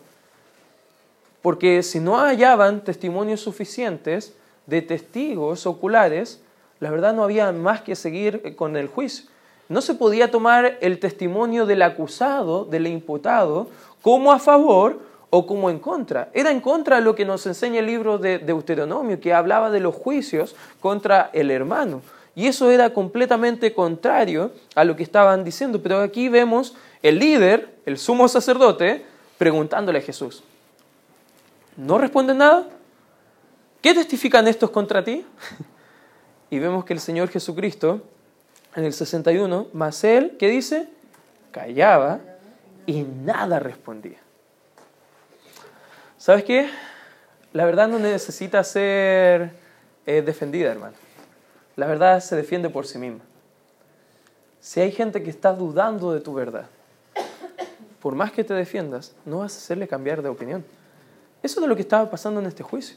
Porque 1.42 1.82
si 1.82 2.00
no 2.00 2.16
hallaban 2.18 2.82
testimonios 2.82 3.40
suficientes 3.40 4.34
de 4.66 4.82
testigos 4.82 5.66
oculares, 5.66 6.40
la 6.80 6.90
verdad 6.90 7.12
no 7.12 7.22
había 7.22 7.52
más 7.52 7.82
que 7.82 7.94
seguir 7.96 8.56
con 8.56 8.76
el 8.76 8.88
juicio. 8.88 9.26
No 9.70 9.80
se 9.80 9.94
podía 9.94 10.32
tomar 10.32 10.78
el 10.80 10.98
testimonio 10.98 11.64
del 11.64 11.82
acusado, 11.82 12.64
del 12.64 12.88
imputado, 12.88 13.68
como 14.02 14.32
a 14.32 14.40
favor 14.40 14.98
o 15.30 15.46
como 15.46 15.70
en 15.70 15.78
contra. 15.78 16.28
Era 16.34 16.50
en 16.50 16.60
contra 16.60 16.96
de 16.96 17.02
lo 17.02 17.14
que 17.14 17.24
nos 17.24 17.46
enseña 17.46 17.78
el 17.78 17.86
libro 17.86 18.18
de 18.18 18.40
Deuteronomio, 18.40 19.20
que 19.20 19.32
hablaba 19.32 19.70
de 19.70 19.78
los 19.78 19.94
juicios 19.94 20.56
contra 20.80 21.30
el 21.32 21.52
hermano. 21.52 22.02
Y 22.34 22.48
eso 22.48 22.68
era 22.68 22.92
completamente 22.92 23.72
contrario 23.72 24.50
a 24.74 24.82
lo 24.82 24.96
que 24.96 25.04
estaban 25.04 25.44
diciendo. 25.44 25.80
Pero 25.80 26.00
aquí 26.00 26.28
vemos 26.28 26.74
el 27.00 27.20
líder, 27.20 27.72
el 27.86 27.96
sumo 27.96 28.26
sacerdote, 28.26 29.04
preguntándole 29.38 30.00
a 30.00 30.02
Jesús. 30.02 30.42
¿No 31.76 31.96
responde 31.96 32.34
nada? 32.34 32.66
¿Qué 33.80 33.94
testifican 33.94 34.48
estos 34.48 34.70
contra 34.70 35.04
ti? 35.04 35.24
y 36.50 36.58
vemos 36.58 36.84
que 36.84 36.92
el 36.92 36.98
Señor 36.98 37.28
Jesucristo, 37.28 38.02
en 38.74 38.84
el 38.84 38.92
61, 38.92 39.68
más 39.72 40.04
él, 40.04 40.36
¿qué 40.38 40.48
dice? 40.48 40.88
Callaba 41.50 42.20
y 42.86 43.02
nada 43.02 43.58
respondía. 43.58 44.18
¿Sabes 46.18 46.44
qué? 46.44 46.68
La 47.52 47.64
verdad 47.64 47.88
no 47.88 47.98
necesita 47.98 48.62
ser 48.62 49.52
eh, 50.06 50.22
defendida, 50.22 50.70
hermano. 50.70 50.94
La 51.76 51.86
verdad 51.86 52.20
se 52.20 52.36
defiende 52.36 52.68
por 52.68 52.86
sí 52.86 52.98
misma. 52.98 53.20
Si 54.60 54.80
hay 54.80 54.92
gente 54.92 55.22
que 55.22 55.30
está 55.30 55.52
dudando 55.52 56.12
de 56.12 56.20
tu 56.20 56.34
verdad, 56.34 56.66
por 58.00 58.14
más 58.14 58.32
que 58.32 58.44
te 58.44 58.54
defiendas, 58.54 59.14
no 59.24 59.38
vas 59.38 59.54
a 59.54 59.58
hacerle 59.58 59.88
cambiar 59.88 60.22
de 60.22 60.28
opinión. 60.28 60.64
Eso 61.42 61.60
es 61.60 61.66
lo 61.66 61.74
que 61.74 61.82
estaba 61.82 62.10
pasando 62.10 62.40
en 62.40 62.46
este 62.46 62.62
juicio. 62.62 62.96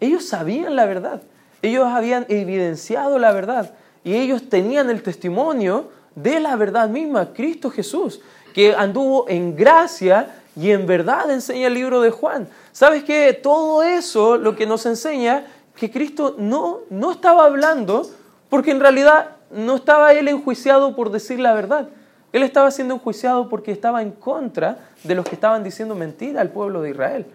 Ellos 0.00 0.26
sabían 0.26 0.76
la 0.76 0.86
verdad, 0.86 1.22
ellos 1.60 1.86
habían 1.86 2.26
evidenciado 2.28 3.18
la 3.18 3.32
verdad 3.32 3.74
y 4.04 4.14
ellos 4.14 4.48
tenían 4.48 4.90
el 4.90 5.02
testimonio 5.02 5.90
de 6.14 6.38
la 6.38 6.54
verdad 6.56 6.88
misma, 6.88 7.32
Cristo 7.32 7.70
Jesús, 7.70 8.20
que 8.54 8.74
anduvo 8.74 9.26
en 9.28 9.56
gracia 9.56 10.42
y 10.56 10.70
en 10.70 10.86
verdad 10.86 11.30
enseña 11.30 11.66
el 11.66 11.74
libro 11.74 12.00
de 12.00 12.10
Juan. 12.10 12.48
¿Sabes 12.70 13.02
qué? 13.02 13.32
Todo 13.32 13.82
eso 13.82 14.36
lo 14.36 14.54
que 14.54 14.66
nos 14.66 14.86
enseña 14.86 15.46
que 15.74 15.90
Cristo 15.90 16.36
no, 16.38 16.80
no 16.90 17.10
estaba 17.10 17.46
hablando 17.46 18.08
porque 18.48 18.70
en 18.70 18.80
realidad 18.80 19.30
no 19.50 19.76
estaba 19.76 20.12
él 20.12 20.28
enjuiciado 20.28 20.94
por 20.94 21.10
decir 21.10 21.40
la 21.40 21.54
verdad. 21.54 21.88
Él 22.32 22.42
estaba 22.42 22.70
siendo 22.70 22.94
enjuiciado 22.94 23.48
porque 23.48 23.72
estaba 23.72 24.02
en 24.02 24.12
contra 24.12 24.78
de 25.02 25.14
los 25.14 25.24
que 25.24 25.34
estaban 25.34 25.64
diciendo 25.64 25.94
mentira 25.94 26.40
al 26.40 26.50
pueblo 26.50 26.82
de 26.82 26.90
Israel. 26.90 27.26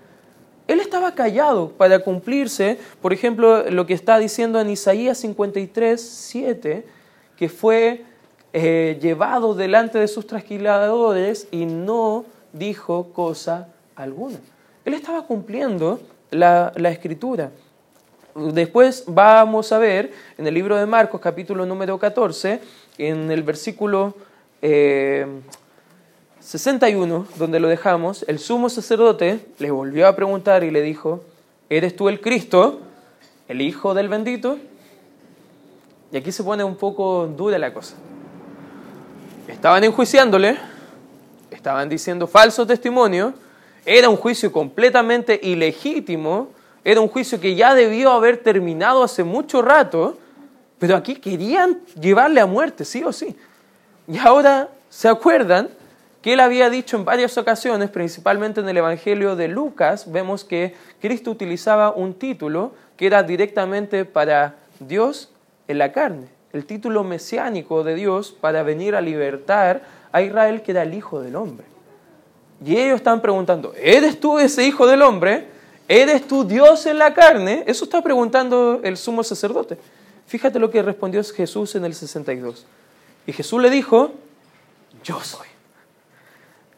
Él 0.70 0.80
estaba 0.82 1.16
callado 1.16 1.70
para 1.70 1.98
cumplirse, 1.98 2.78
por 3.02 3.12
ejemplo, 3.12 3.72
lo 3.72 3.88
que 3.88 3.96
está 3.96 4.20
diciendo 4.20 4.62
en 4.62 4.70
Isaías 4.70 5.18
53, 5.18 6.00
7, 6.00 6.86
que 7.36 7.50
fue 7.50 8.04
eh, 8.54 9.00
llevado 9.02 9.56
delante 9.56 9.98
de 9.98 10.08
sus 10.08 10.28
trasquiladores 10.28 11.48
y 11.50 11.66
no 11.66 12.24
dijo 12.54 13.08
cosa 13.14 13.70
alguna. 13.96 14.38
Él 14.86 14.94
estaba 14.94 15.26
cumpliendo 15.26 16.02
la, 16.30 16.72
la 16.76 16.92
escritura. 16.92 17.50
Después 18.36 19.06
vamos 19.08 19.72
a 19.72 19.80
ver 19.80 20.14
en 20.38 20.46
el 20.46 20.54
libro 20.54 20.78
de 20.78 20.86
Marcos, 20.86 21.20
capítulo 21.20 21.66
número 21.66 21.98
14, 21.98 22.62
en 23.00 23.32
el 23.32 23.42
versículo 23.42 24.14
61, 26.50 27.28
eh, 27.30 27.34
donde 27.38 27.60
lo 27.60 27.68
dejamos, 27.68 28.26
el 28.28 28.40
sumo 28.40 28.70
sacerdote 28.70 29.46
le 29.60 29.70
volvió 29.70 30.08
a 30.08 30.16
preguntar 30.16 30.64
y 30.64 30.72
le 30.72 30.82
dijo, 30.82 31.24
¿eres 31.70 31.96
tú 31.96 32.10
el 32.10 32.22
Cristo, 32.22 32.80
el 33.48 33.62
Hijo 33.62 33.94
del 33.94 34.10
bendito? 34.10 34.58
Y 36.12 36.18
aquí 36.18 36.32
se 36.32 36.44
pone 36.44 36.64
un 36.64 36.76
poco 36.76 37.28
dura 37.28 37.60
la 37.60 37.72
cosa. 37.72 37.94
Estaban 39.48 39.84
enjuiciándole, 39.84 40.58
estaban 41.52 41.88
diciendo 41.88 42.26
falso 42.26 42.66
testimonio, 42.66 43.36
era 43.86 44.10
un 44.10 44.16
juicio 44.16 44.52
completamente 44.52 45.40
ilegítimo, 45.44 46.50
era 46.84 47.00
un 47.00 47.10
juicio 47.10 47.40
que 47.40 47.54
ya 47.54 47.76
debió 47.76 48.10
haber 48.10 48.38
terminado 48.38 49.04
hace 49.04 49.24
mucho 49.24 49.62
rato, 49.62 50.18
pero 50.80 50.96
aquí 50.96 51.14
querían 51.14 51.82
llevarle 51.94 52.42
a 52.42 52.48
muerte, 52.48 52.86
sí 52.86 53.04
o 53.04 53.14
sí. 53.14 53.38
Y 54.08 54.18
ahora 54.18 54.70
se 54.90 55.08
acuerdan 55.08 55.70
que 56.22 56.34
él 56.34 56.40
había 56.40 56.70
dicho 56.70 56.98
en 56.98 57.06
varias 57.06 57.38
ocasiones, 57.38 57.90
principalmente 57.90 58.60
en 58.60 58.68
el 58.68 58.78
Evangelio 58.78 59.36
de 59.36 59.48
Lucas, 59.48 60.12
vemos 60.12 60.44
que 60.44 60.76
Cristo 61.00 61.32
utilizaba 61.32 61.92
un 61.92 62.14
título 62.14 62.74
que 62.98 63.08
era 63.08 63.24
directamente 63.24 64.04
para 64.04 64.56
Dios 64.80 65.32
en 65.68 65.78
la 65.78 65.92
carne, 65.94 66.28
el 66.52 66.66
título 66.66 67.04
mesiánico 67.04 67.84
de 67.84 67.96
Dios 67.96 68.32
para 68.32 68.64
venir 68.64 68.96
a 68.96 69.02
libertar 69.02 69.84
a 70.12 70.22
Israel, 70.22 70.62
que 70.62 70.72
era 70.72 70.84
el 70.84 70.94
Hijo 70.94 71.22
del 71.22 71.36
Hombre. 71.36 71.66
Y 72.66 72.76
ellos 72.76 72.98
están 72.98 73.22
preguntando, 73.22 73.74
¿eres 73.78 74.20
tú 74.20 74.40
ese 74.40 74.66
Hijo 74.66 74.86
del 74.86 75.02
Hombre? 75.02 75.48
¿Eres 75.88 76.28
tú 76.28 76.44
Dios 76.44 76.86
en 76.86 76.98
la 76.98 77.14
carne? 77.14 77.64
Eso 77.66 77.86
está 77.86 78.02
preguntando 78.02 78.82
el 78.84 78.98
sumo 78.98 79.24
sacerdote. 79.24 79.78
Fíjate 80.28 80.60
lo 80.60 80.70
que 80.70 80.84
respondió 80.84 81.24
Jesús 81.24 81.74
en 81.76 81.86
el 81.86 81.96
62. 81.96 82.66
Y 83.26 83.34
Jesús 83.34 83.62
le 83.62 83.70
dijo, 83.70 84.12
yo 85.04 85.20
soy. 85.22 85.49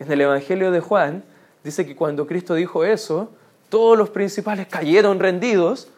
En 0.01 0.11
el 0.11 0.19
Evangelio 0.21 0.71
de 0.71 0.79
Juan 0.79 1.23
dice 1.63 1.85
que 1.85 1.95
cuando 1.95 2.25
Cristo 2.25 2.55
dijo 2.55 2.83
eso, 2.83 3.29
todos 3.69 3.95
los 3.95 4.09
principales 4.09 4.65
cayeron 4.65 5.19
rendidos 5.19 5.89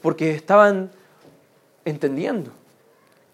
porque 0.00 0.30
estaban 0.30 0.90
entendiendo 1.84 2.52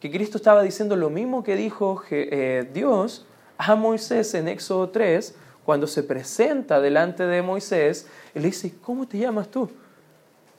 que 0.01 0.11
Cristo 0.11 0.37
estaba 0.37 0.65
diciendo 0.65 0.97
lo 0.97 1.11
mismo 1.11 1.45
que 1.45 1.55
dijo 1.55 2.03
eh, 2.11 2.69
Dios 2.75 3.25
a 3.57 3.77
Moisés 3.77 4.35
en 4.35 4.49
Éxodo 4.49 4.89
3, 4.89 5.33
cuando 5.65 5.87
se 5.87 6.03
presenta 6.03 6.81
delante 6.81 7.25
de 7.25 7.41
Moisés, 7.41 8.09
él 8.35 8.43
le 8.43 8.49
dice, 8.49 8.75
¿cómo 8.83 9.07
te 9.07 9.19
llamas 9.19 9.49
tú? 9.49 9.71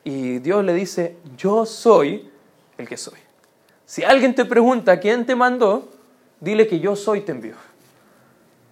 Y 0.06 0.40
Dios 0.40 0.64
le 0.64 0.74
dice, 0.74 1.18
yo 1.36 1.66
soy 1.66 2.32
el 2.78 2.88
que 2.88 2.96
soy. 2.96 3.20
Si 3.86 4.06
alguien 4.06 4.34
te 4.34 4.46
pregunta 4.46 4.98
quién 4.98 5.26
te 5.26 5.36
mandó, 5.36 5.90
dile 6.40 6.68
que 6.68 6.80
yo 6.80 6.96
soy 6.96 7.20
te 7.20 7.34
envió. 7.34 7.67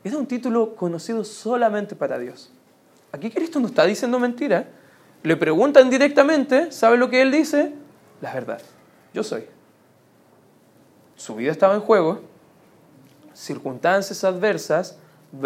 Es 0.05 0.13
un 0.13 0.27
título 0.27 0.75
conocido 0.75 1.23
solamente 1.23 1.95
para 1.95 2.19
Dios. 2.19 2.51
Aquí 3.11 3.31
Cristo 3.31 3.59
no 3.59 3.65
está 3.65 3.85
diciendo 3.85 4.19
mentira. 4.19 4.67
Le 5.23 5.35
preguntan 5.35 5.89
directamente, 5.89 6.71
¿sabe 6.71 6.95
lo 6.95 7.09
que 7.09 7.23
él 7.23 7.31
dice? 7.31 7.73
La 8.21 8.31
verdad. 8.31 8.61
Yo 9.15 9.23
soy. 9.23 9.45
Su 11.15 11.33
vida 11.33 11.51
estaba 11.51 11.73
en 11.73 11.79
juego, 11.79 12.21
circunstancias 13.33 14.23
adversas, 14.23 14.99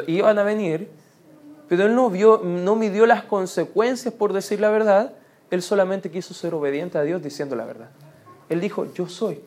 iban 0.08 0.38
a 0.38 0.44
venir, 0.44 0.90
pero 1.70 1.86
él 1.86 1.96
no, 1.96 2.10
vio, 2.10 2.42
no 2.44 2.76
midió 2.76 3.06
las 3.06 3.24
consecuencias 3.24 4.14
por 4.14 4.34
decir 4.34 4.60
la 4.60 4.70
verdad, 4.70 5.14
él 5.52 5.62
solamente 5.62 6.12
quiso 6.12 6.34
ser 6.34 6.54
obediente 6.54 6.98
a 6.98 7.04
Dios 7.04 7.24
diciendo 7.24 7.56
la 7.56 7.64
verdad. 7.64 7.92
Él 8.50 8.60
dijo, 8.60 8.92
yo 8.94 9.08
soy. 9.08 9.40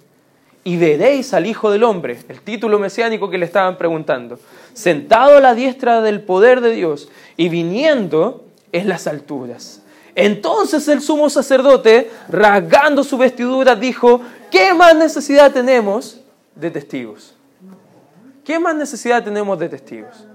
Y 0.64 0.76
veréis 0.76 1.35
al 1.35 1.47
Hijo 1.47 1.71
del 1.71 1.83
Hombre, 1.83 2.19
el 2.28 2.40
título 2.40 2.78
mesiánico 2.78 3.28
que 3.28 3.38
le 3.38 3.47
estaban 3.47 3.76
preguntando, 3.76 4.38
sentado 4.75 5.38
a 5.38 5.40
la 5.40 5.54
diestra 5.54 6.02
del 6.02 6.21
poder 6.23 6.61
de 6.61 6.71
Dios 6.71 7.09
y 7.37 7.49
viniendo 7.49 8.45
en 8.71 8.88
las 8.88 9.07
alturas. 9.07 9.83
Entonces 10.14 10.87
el 10.88 11.00
sumo 11.00 11.31
sacerdote, 11.31 12.11
rasgando 12.28 13.02
su 13.02 13.16
vestidura, 13.19 13.75
dijo, 13.75 14.21
¿qué 14.50 14.75
más 14.75 14.95
necesidad 14.95 15.52
tenemos 15.52 16.21
de 16.54 16.71
testigos? 16.71 17.35
¿Qué 18.45 18.59
más 18.59 18.75
necesidad 18.75 19.25
tenemos 19.25 19.59
de 19.59 19.69
testigos? 19.69 20.26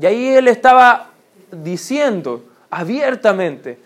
Y 0.00 0.06
ahí 0.06 0.28
él 0.28 0.48
estaba 0.48 1.10
diciendo 1.50 2.44
abiertamente, 2.70 3.78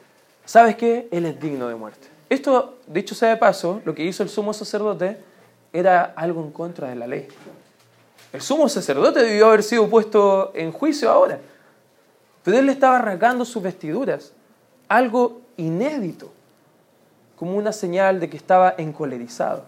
¿sabes 0.45 0.77
qué? 0.77 1.09
Él 1.11 1.27
es 1.27 1.41
digno 1.41 1.69
de 1.69 1.75
muerte. 1.75 2.09
Esto, 2.31 2.77
dicho 2.87 3.15
sea 3.15 3.31
de 3.31 3.37
paso, 3.37 3.81
lo 3.85 3.95
que 3.95 4.05
hizo 4.05 4.23
el 4.23 4.29
sumo 4.29 4.53
sacerdote 4.53 5.19
era 5.79 6.15
algo 6.17 6.43
en 6.43 6.51
contra 6.51 6.89
de 6.89 6.97
la 6.97 7.07
ley. 7.07 7.29
El 8.33 8.41
sumo 8.41 8.69
sacerdote 8.69 9.23
debió 9.23 9.49
haber 9.49 9.63
sido 9.63 9.89
puesto 9.89 10.53
en 10.55 10.73
juicio 10.73 11.11
ahora. 11.11 11.39
Pero 12.43 12.59
él 12.59 12.69
estaba 12.69 12.97
arrancando 12.97 13.45
sus 13.45 13.63
vestiduras, 13.63 14.33
algo 14.89 15.41
inédito, 15.57 16.31
como 17.37 17.57
una 17.57 17.73
señal 17.73 18.21
de 18.21 18.31
que 18.31 18.37
estaba 18.37 18.75
encolerizado. 18.79 19.65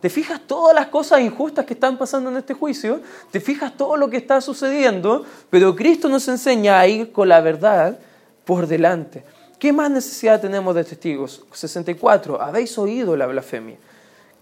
¿Te 0.00 0.10
fijas 0.10 0.40
todas 0.46 0.74
las 0.74 0.88
cosas 0.88 1.20
injustas 1.20 1.64
que 1.64 1.74
están 1.74 1.96
pasando 1.96 2.30
en 2.30 2.36
este 2.36 2.54
juicio? 2.54 3.00
¿Te 3.30 3.40
fijas 3.40 3.76
todo 3.76 3.96
lo 3.96 4.10
que 4.10 4.18
está 4.18 4.40
sucediendo? 4.40 5.24
Pero 5.48 5.74
Cristo 5.74 6.08
nos 6.08 6.28
enseña 6.28 6.78
a 6.78 6.86
ir 6.86 7.12
con 7.12 7.28
la 7.28 7.40
verdad 7.40 7.98
por 8.44 8.66
delante. 8.66 9.24
¿Qué 9.58 9.72
más 9.72 9.90
necesidad 9.90 10.40
tenemos 10.40 10.74
de 10.74 10.84
testigos? 10.84 11.44
64. 11.50 12.40
Habéis 12.40 12.76
oído 12.76 13.16
la 13.16 13.26
blasfemia. 13.26 13.78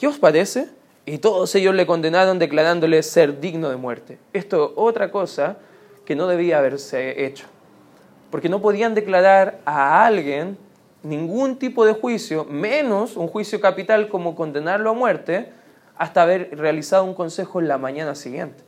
¿Qué 0.04 0.08
os 0.08 0.18
parece? 0.18 0.68
Y 1.06 1.16
todos 1.16 1.54
ellos 1.54 1.74
le 1.74 1.86
condenaron 1.86 2.38
declarándole 2.38 3.02
ser 3.02 3.40
digno 3.40 3.70
de 3.70 3.76
muerte. 3.76 4.18
Esto 4.34 4.74
otra 4.76 5.10
cosa 5.10 5.56
que 6.04 6.14
no 6.14 6.26
debía 6.26 6.58
haberse 6.58 7.24
hecho. 7.24 7.46
Porque 8.30 8.50
no 8.50 8.60
podían 8.60 8.94
declarar 8.94 9.60
a 9.64 10.04
alguien 10.04 10.58
ningún 11.02 11.58
tipo 11.58 11.86
de 11.86 11.94
juicio, 11.94 12.44
menos 12.44 13.16
un 13.16 13.28
juicio 13.28 13.62
capital 13.62 14.10
como 14.10 14.36
condenarlo 14.36 14.90
a 14.90 14.92
muerte, 14.92 15.50
hasta 15.96 16.20
haber 16.20 16.50
realizado 16.54 17.04
un 17.04 17.14
consejo 17.14 17.58
en 17.60 17.68
la 17.68 17.78
mañana 17.78 18.14
siguiente. 18.14 18.62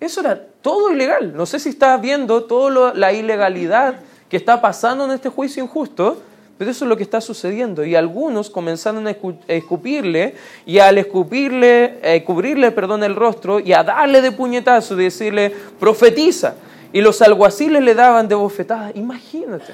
Eso 0.00 0.22
era 0.22 0.46
todo 0.62 0.92
ilegal. 0.92 1.36
No 1.36 1.44
sé 1.44 1.58
si 1.58 1.68
estás 1.68 2.00
viendo 2.00 2.44
toda 2.44 2.94
la 2.94 3.12
ilegalidad 3.12 3.96
que 4.30 4.38
está 4.38 4.62
pasando 4.62 5.04
en 5.04 5.10
este 5.10 5.28
juicio 5.28 5.62
injusto, 5.62 6.22
pero 6.62 6.70
eso 6.70 6.84
es 6.84 6.88
lo 6.88 6.96
que 6.96 7.02
está 7.02 7.20
sucediendo. 7.20 7.84
Y 7.84 7.96
algunos 7.96 8.48
comenzaron 8.48 9.04
a 9.08 9.16
escupirle 9.48 10.36
y 10.64 10.78
al 10.78 10.96
escupirle, 10.96 12.22
cubrirle 12.24 12.70
perdón, 12.70 13.02
el 13.02 13.16
rostro 13.16 13.58
y 13.58 13.72
a 13.72 13.82
darle 13.82 14.20
de 14.20 14.30
puñetazo 14.30 14.94
y 14.94 15.02
decirle, 15.02 15.52
profetiza. 15.80 16.54
Y 16.92 17.00
los 17.00 17.20
alguaciles 17.20 17.82
le 17.82 17.96
daban 17.96 18.28
de 18.28 18.36
bofetadas. 18.36 18.94
Imagínate, 18.94 19.72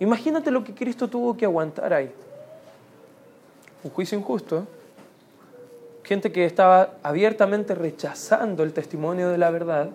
imagínate 0.00 0.50
lo 0.50 0.64
que 0.64 0.74
Cristo 0.74 1.06
tuvo 1.06 1.36
que 1.36 1.44
aguantar 1.44 1.92
ahí. 1.92 2.10
Un 3.84 3.92
juicio 3.92 4.18
injusto. 4.18 4.66
Gente 6.02 6.32
que 6.32 6.44
estaba 6.44 6.94
abiertamente 7.04 7.76
rechazando 7.76 8.64
el 8.64 8.72
testimonio 8.72 9.28
de 9.28 9.38
la 9.38 9.52
verdad. 9.52 9.90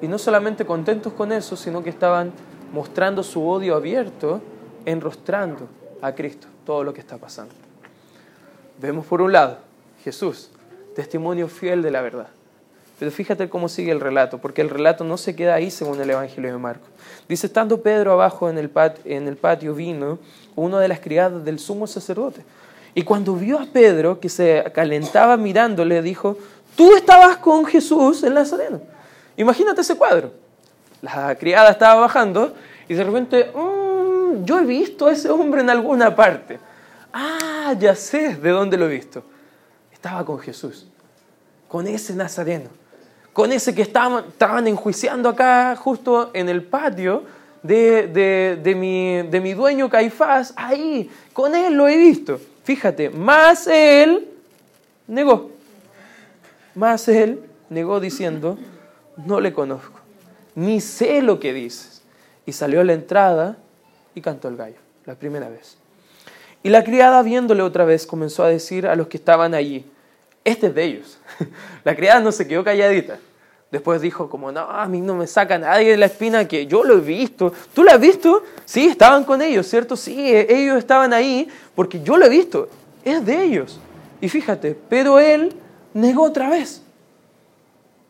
Y 0.00 0.08
no 0.08 0.16
solamente 0.16 0.64
contentos 0.64 1.12
con 1.12 1.30
eso, 1.30 1.56
sino 1.56 1.82
que 1.82 1.90
estaban 1.90 2.32
mostrando 2.72 3.22
su 3.22 3.46
odio 3.46 3.76
abierto, 3.76 4.40
enrostrando 4.86 5.68
a 6.00 6.14
Cristo 6.14 6.48
todo 6.64 6.82
lo 6.82 6.94
que 6.94 7.00
está 7.00 7.18
pasando. 7.18 7.52
Vemos 8.80 9.04
por 9.04 9.20
un 9.20 9.32
lado 9.32 9.58
Jesús, 10.02 10.50
testimonio 10.94 11.48
fiel 11.48 11.82
de 11.82 11.90
la 11.90 12.00
verdad. 12.00 12.28
Pero 12.98 13.10
fíjate 13.10 13.48
cómo 13.50 13.68
sigue 13.68 13.92
el 13.92 14.00
relato, 14.00 14.38
porque 14.38 14.62
el 14.62 14.70
relato 14.70 15.04
no 15.04 15.18
se 15.18 15.36
queda 15.36 15.54
ahí 15.54 15.70
según 15.70 16.00
el 16.00 16.08
Evangelio 16.08 16.50
de 16.50 16.58
Marcos. 16.58 16.88
Dice, 17.28 17.46
estando 17.46 17.82
Pedro 17.82 18.12
abajo 18.12 18.48
en 18.48 18.56
el, 18.56 18.70
patio, 18.70 19.02
en 19.04 19.28
el 19.28 19.36
patio 19.36 19.74
vino 19.74 20.18
una 20.54 20.80
de 20.80 20.88
las 20.88 21.00
criadas 21.00 21.44
del 21.44 21.58
sumo 21.58 21.86
sacerdote. 21.86 22.42
Y 22.94 23.02
cuando 23.02 23.34
vio 23.34 23.58
a 23.58 23.66
Pedro 23.66 24.18
que 24.18 24.30
se 24.30 24.64
calentaba 24.74 25.36
mirándole, 25.36 26.00
dijo, 26.00 26.38
tú 26.74 26.96
estabas 26.96 27.36
con 27.36 27.66
Jesús 27.66 28.22
en 28.22 28.32
Nazareno. 28.32 28.80
Imagínate 29.36 29.82
ese 29.82 29.96
cuadro. 29.96 30.32
La 31.02 31.34
criada 31.34 31.70
estaba 31.70 32.00
bajando 32.00 32.54
y 32.88 32.94
de 32.94 33.04
repente, 33.04 33.50
mm, 33.54 33.85
yo 34.44 34.60
he 34.60 34.64
visto 34.64 35.06
a 35.06 35.12
ese 35.12 35.30
hombre 35.30 35.60
en 35.60 35.70
alguna 35.70 36.14
parte. 36.14 36.58
Ah, 37.12 37.74
ya 37.78 37.94
sé 37.94 38.36
de 38.36 38.50
dónde 38.50 38.76
lo 38.76 38.86
he 38.86 38.94
visto. 38.94 39.22
Estaba 39.92 40.24
con 40.24 40.38
Jesús, 40.38 40.86
con 41.68 41.86
ese 41.86 42.14
nazareno 42.14 42.70
con 43.36 43.52
ese 43.52 43.74
que 43.74 43.82
estaban, 43.82 44.66
enjuiciando 44.66 45.28
acá 45.28 45.76
justo 45.76 46.30
en 46.32 46.48
el 46.48 46.62
patio 46.62 47.24
de, 47.62 48.74
mi, 48.74 49.28
de 49.28 49.40
mi 49.42 49.52
dueño 49.52 49.90
Caifás, 49.90 50.54
ahí, 50.56 51.10
con 51.34 51.54
él 51.54 51.74
lo 51.74 51.86
he 51.86 51.98
visto. 51.98 52.40
Fíjate, 52.64 53.10
más 53.10 53.66
él 53.66 54.26
negó. 55.06 55.50
Más 56.74 57.08
él 57.08 57.42
negó 57.68 58.00
diciendo, 58.00 58.56
no 59.18 59.38
le 59.38 59.52
conozco, 59.52 60.00
ni 60.54 60.80
sé 60.80 61.20
lo 61.20 61.38
que 61.38 61.52
dices. 61.52 62.00
Y 62.46 62.52
salió 62.52 62.80
a 62.80 62.84
la 62.84 62.94
entrada 62.94 63.58
y 64.16 64.20
cantó 64.22 64.48
el 64.48 64.56
gallo, 64.56 64.78
la 65.04 65.14
primera 65.14 65.48
vez. 65.48 65.76
Y 66.62 66.70
la 66.70 66.82
criada, 66.82 67.22
viéndole 67.22 67.62
otra 67.62 67.84
vez, 67.84 68.06
comenzó 68.06 68.42
a 68.42 68.48
decir 68.48 68.88
a 68.88 68.96
los 68.96 69.06
que 69.06 69.18
estaban 69.18 69.54
allí, 69.54 69.84
este 70.42 70.68
es 70.68 70.74
de 70.74 70.84
ellos. 70.84 71.18
La 71.84 71.94
criada 71.94 72.20
no 72.20 72.30
se 72.32 72.46
quedó 72.46 72.62
calladita. 72.64 73.18
Después 73.70 74.00
dijo 74.00 74.30
como, 74.30 74.52
no, 74.52 74.60
a 74.60 74.86
mí 74.86 75.00
no 75.00 75.16
me 75.16 75.26
saca 75.26 75.58
nadie 75.58 75.90
de 75.90 75.96
la 75.96 76.06
espina 76.06 76.46
que 76.46 76.66
yo 76.66 76.84
lo 76.84 76.94
he 76.94 77.00
visto. 77.00 77.52
¿Tú 77.74 77.82
lo 77.82 77.90
has 77.90 78.00
visto? 78.00 78.44
Sí, 78.64 78.86
estaban 78.86 79.24
con 79.24 79.42
ellos, 79.42 79.66
¿cierto? 79.66 79.96
Sí, 79.96 80.16
e-, 80.18 80.46
ellos 80.48 80.78
estaban 80.78 81.12
ahí 81.12 81.48
porque 81.74 82.00
yo 82.00 82.16
lo 82.16 82.26
he 82.26 82.28
visto. 82.28 82.68
Es 83.04 83.26
de 83.26 83.42
ellos. 83.42 83.80
Y 84.20 84.28
fíjate, 84.28 84.78
pero 84.88 85.18
él 85.18 85.52
negó 85.92 86.22
otra 86.22 86.48
vez. 86.48 86.80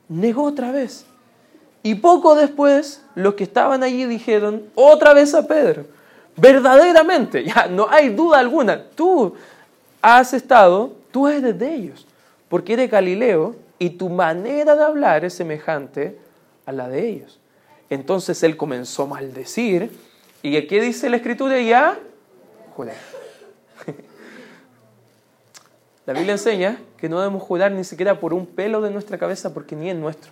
Negó 0.09 0.45
otra 0.45 0.71
vez. 0.73 1.07
Y 1.83 1.95
poco 1.95 2.35
después, 2.35 3.03
los 3.15 3.35
que 3.35 3.45
estaban 3.45 3.83
allí 3.83 4.05
dijeron 4.05 4.65
otra 4.75 5.15
vez 5.15 5.35
a 5.35 5.47
Pedro, 5.47 5.87
verdaderamente, 6.37 7.45
ya 7.45 7.67
no 7.67 7.89
hay 7.89 8.11
duda 8.11 8.39
alguna, 8.39 8.83
tú 8.95 9.35
has 10.03 10.33
estado, 10.33 10.93
tú 11.11 11.27
eres 11.29 11.59
de 11.59 11.75
ellos 11.75 12.07
porque 12.49 12.75
eres 12.75 12.91
Galileo 12.91 13.57
y 13.79 13.91
tu 13.91 14.09
manera 14.09 14.75
de 14.77 14.85
hablar 14.85 15.25
es 15.25 15.35
semejante 15.35 16.19
a 16.65 16.73
la 16.73 16.89
de 16.89 17.09
ellos. 17.09 17.39
Entonces 17.91 18.43
él 18.43 18.57
comenzó 18.57 19.05
a 19.05 19.07
maldecir. 19.07 19.91
¿Y 20.43 20.67
qué 20.67 20.81
dice 20.81 21.11
la 21.11 21.17
escritura 21.17 21.61
ya? 21.61 21.99
Jurar. 22.75 22.97
La 26.07 26.13
Biblia 26.13 26.33
enseña 26.33 26.79
que 26.99 27.09
no 27.09 27.19
debemos 27.19 27.43
jurar 27.43 27.73
ni 27.73 27.83
siquiera 27.83 28.21
por 28.21 28.33
un 28.33 28.47
pelo 28.47 28.81
de 28.81 28.91
nuestra 28.91 29.19
cabeza 29.19 29.53
porque 29.53 29.75
ni 29.75 29.91
es 29.91 29.97
nuestro. 29.97 30.31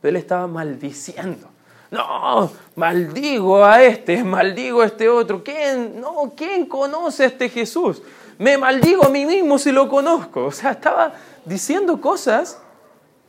Pero 0.00 0.10
él 0.10 0.16
estaba 0.16 0.46
maldiciendo. 0.46 1.48
No, 1.94 2.50
maldigo 2.76 3.64
a 3.64 3.82
este, 3.82 4.22
maldigo 4.24 4.82
a 4.82 4.86
este 4.86 5.08
otro. 5.08 5.42
¿Quién, 5.42 6.00
no, 6.00 6.32
¿quién 6.36 6.66
conoce 6.66 7.24
a 7.24 7.26
este 7.26 7.48
Jesús? 7.48 8.02
me 8.38 8.58
maldigo 8.58 9.04
a 9.04 9.08
mí 9.08 9.24
mismo 9.24 9.58
si 9.58 9.72
lo 9.72 9.88
conozco. 9.88 10.46
O 10.46 10.52
sea, 10.52 10.72
estaba 10.72 11.14
diciendo 11.44 12.00
cosas 12.00 12.58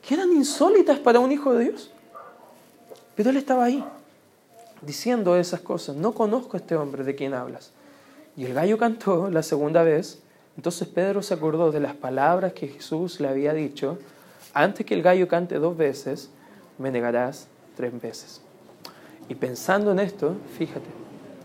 que 0.02 0.14
eran 0.14 0.32
insólitas 0.32 1.00
para 1.00 1.20
un 1.20 1.32
hijo 1.32 1.54
de 1.54 1.66
Dios. 1.66 1.92
Pero 3.16 3.30
él 3.30 3.38
estaba 3.38 3.66
ahí, 3.66 3.84
diciendo 4.82 5.38
esas 5.38 5.62
cosas. 5.62 5.96
No 5.96 6.14
conozco 6.14 6.58
a 6.58 6.60
este 6.60 6.76
hombre 6.76 7.04
de 7.04 7.16
quien 7.16 7.34
hablas. 7.34 7.72
Y 8.36 8.46
el 8.46 8.54
gallo 8.54 8.78
cantó 8.78 9.30
la 9.30 9.44
segunda 9.44 9.84
vez. 9.84 10.20
Entonces 10.58 10.88
Pedro 10.88 11.22
se 11.22 11.34
acordó 11.34 11.72
de 11.72 11.80
las 11.80 11.96
palabras 11.96 12.54
que 12.54 12.68
Jesús 12.68 13.20
le 13.20 13.28
había 13.28 13.54
dicho. 13.54 13.98
Antes 14.54 14.86
que 14.86 14.94
el 14.94 15.02
gallo 15.02 15.28
cante 15.28 15.56
dos 15.56 15.76
veces, 15.78 16.30
me 16.78 16.92
negarás 16.92 17.48
tres 17.76 18.00
veces. 18.02 18.42
Y 19.28 19.36
pensando 19.36 19.92
en 19.92 20.00
esto, 20.00 20.36
fíjate, 20.58 20.86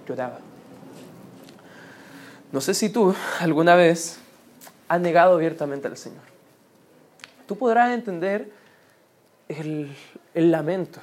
lloraba. 0.06 0.38
No 2.52 2.60
sé 2.60 2.74
si 2.74 2.88
tú 2.90 3.14
alguna 3.38 3.76
vez 3.76 4.18
has 4.88 5.00
negado 5.00 5.34
abiertamente 5.34 5.86
al 5.86 5.96
Señor. 5.96 6.22
Tú 7.46 7.56
podrás 7.56 7.92
entender 7.92 8.50
el, 9.48 9.94
lamento, 10.34 11.00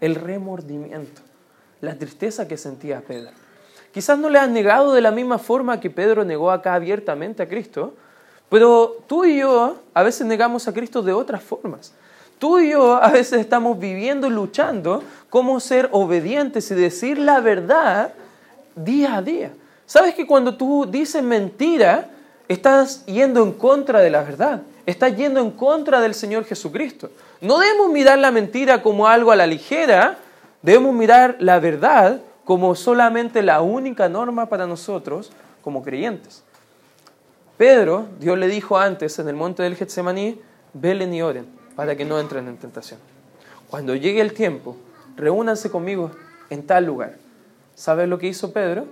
el 0.00 0.14
remordimiento, 0.14 1.22
la 1.80 1.94
tristeza 1.96 2.46
que 2.48 2.56
sentía 2.56 3.00
Pedro. 3.00 3.32
Quizás 3.92 4.18
no 4.18 4.28
le 4.28 4.38
has 4.38 4.48
negado 4.48 4.92
de 4.92 5.00
la 5.00 5.10
misma 5.10 5.38
forma 5.38 5.80
que 5.80 5.90
Pedro 5.90 6.24
negó 6.24 6.50
acá 6.50 6.74
abiertamente 6.74 7.42
a 7.42 7.48
Cristo, 7.48 7.94
pero 8.48 8.98
tú 9.06 9.24
y 9.24 9.38
yo 9.38 9.78
a 9.94 10.02
veces 10.02 10.26
negamos 10.26 10.68
a 10.68 10.72
Cristo 10.72 11.02
de 11.02 11.12
otras 11.12 11.42
formas. 11.42 11.92
Tú 12.38 12.60
y 12.60 12.70
yo 12.70 13.02
a 13.02 13.10
veces 13.10 13.40
estamos 13.40 13.78
viviendo 13.78 14.28
y 14.28 14.30
luchando 14.30 15.02
cómo 15.28 15.58
ser 15.58 15.88
obedientes 15.90 16.70
y 16.70 16.74
decir 16.74 17.18
la 17.18 17.40
verdad 17.40 18.12
día 18.76 19.16
a 19.16 19.22
día. 19.22 19.50
¿Sabes 19.86 20.14
que 20.14 20.26
cuando 20.26 20.56
tú 20.56 20.86
dices 20.88 21.22
mentira, 21.22 22.10
estás 22.46 23.04
yendo 23.06 23.42
en 23.42 23.52
contra 23.52 24.00
de 24.00 24.10
la 24.10 24.22
verdad? 24.22 24.62
Estás 24.86 25.16
yendo 25.16 25.40
en 25.40 25.50
contra 25.50 26.00
del 26.00 26.14
Señor 26.14 26.44
Jesucristo. 26.44 27.10
No 27.40 27.58
debemos 27.58 27.90
mirar 27.90 28.18
la 28.18 28.30
mentira 28.30 28.82
como 28.82 29.08
algo 29.08 29.32
a 29.32 29.36
la 29.36 29.46
ligera, 29.46 30.18
debemos 30.62 30.94
mirar 30.94 31.36
la 31.40 31.58
verdad 31.58 32.20
como 32.44 32.74
solamente 32.76 33.42
la 33.42 33.60
única 33.62 34.08
norma 34.08 34.46
para 34.46 34.66
nosotros 34.66 35.32
como 35.62 35.82
creyentes. 35.82 36.44
Pedro, 37.56 38.06
Dios 38.20 38.38
le 38.38 38.46
dijo 38.46 38.78
antes 38.78 39.18
en 39.18 39.28
el 39.28 39.34
monte 39.34 39.64
del 39.64 39.74
Getsemaní, 39.74 40.40
velen 40.72 41.12
y 41.12 41.22
oren 41.22 41.57
para 41.78 41.94
que 41.94 42.04
no 42.04 42.18
entren 42.18 42.48
en 42.48 42.56
tentación. 42.56 42.98
Cuando 43.70 43.94
llegue 43.94 44.20
el 44.20 44.32
tiempo, 44.32 44.76
reúnanse 45.14 45.70
conmigo 45.70 46.10
en 46.50 46.66
tal 46.66 46.84
lugar. 46.84 47.18
¿Sabes 47.76 48.08
lo 48.08 48.18
que 48.18 48.26
hizo 48.26 48.52
Pedro? 48.52 48.88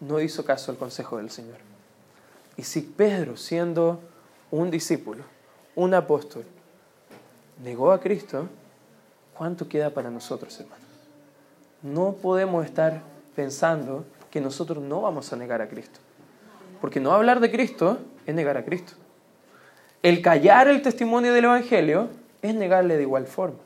no 0.00 0.20
hizo 0.20 0.44
caso 0.44 0.72
al 0.72 0.76
consejo 0.76 1.18
del 1.18 1.30
Señor. 1.30 1.58
Y 2.56 2.64
si 2.64 2.80
Pedro, 2.80 3.36
siendo 3.36 4.00
un 4.50 4.72
discípulo, 4.72 5.22
un 5.76 5.94
apóstol, 5.94 6.44
negó 7.62 7.92
a 7.92 8.00
Cristo, 8.00 8.48
¿cuánto 9.38 9.68
queda 9.68 9.90
para 9.90 10.10
nosotros, 10.10 10.58
hermano? 10.58 10.82
No 11.80 12.14
podemos 12.14 12.64
estar 12.64 13.02
pensando 13.36 14.04
que 14.32 14.40
nosotros 14.40 14.82
no 14.82 15.00
vamos 15.00 15.32
a 15.32 15.36
negar 15.36 15.62
a 15.62 15.68
Cristo. 15.68 16.00
Porque 16.80 16.98
no 16.98 17.12
hablar 17.12 17.38
de 17.38 17.52
Cristo 17.52 17.98
es 18.26 18.34
negar 18.34 18.56
a 18.56 18.64
Cristo. 18.64 18.94
El 20.04 20.22
callar 20.22 20.68
el 20.68 20.82
testimonio 20.82 21.32
del 21.32 21.46
Evangelio 21.46 22.10
es 22.42 22.54
negarle 22.54 22.96
de 22.96 23.02
igual 23.02 23.26
forma. 23.26 23.58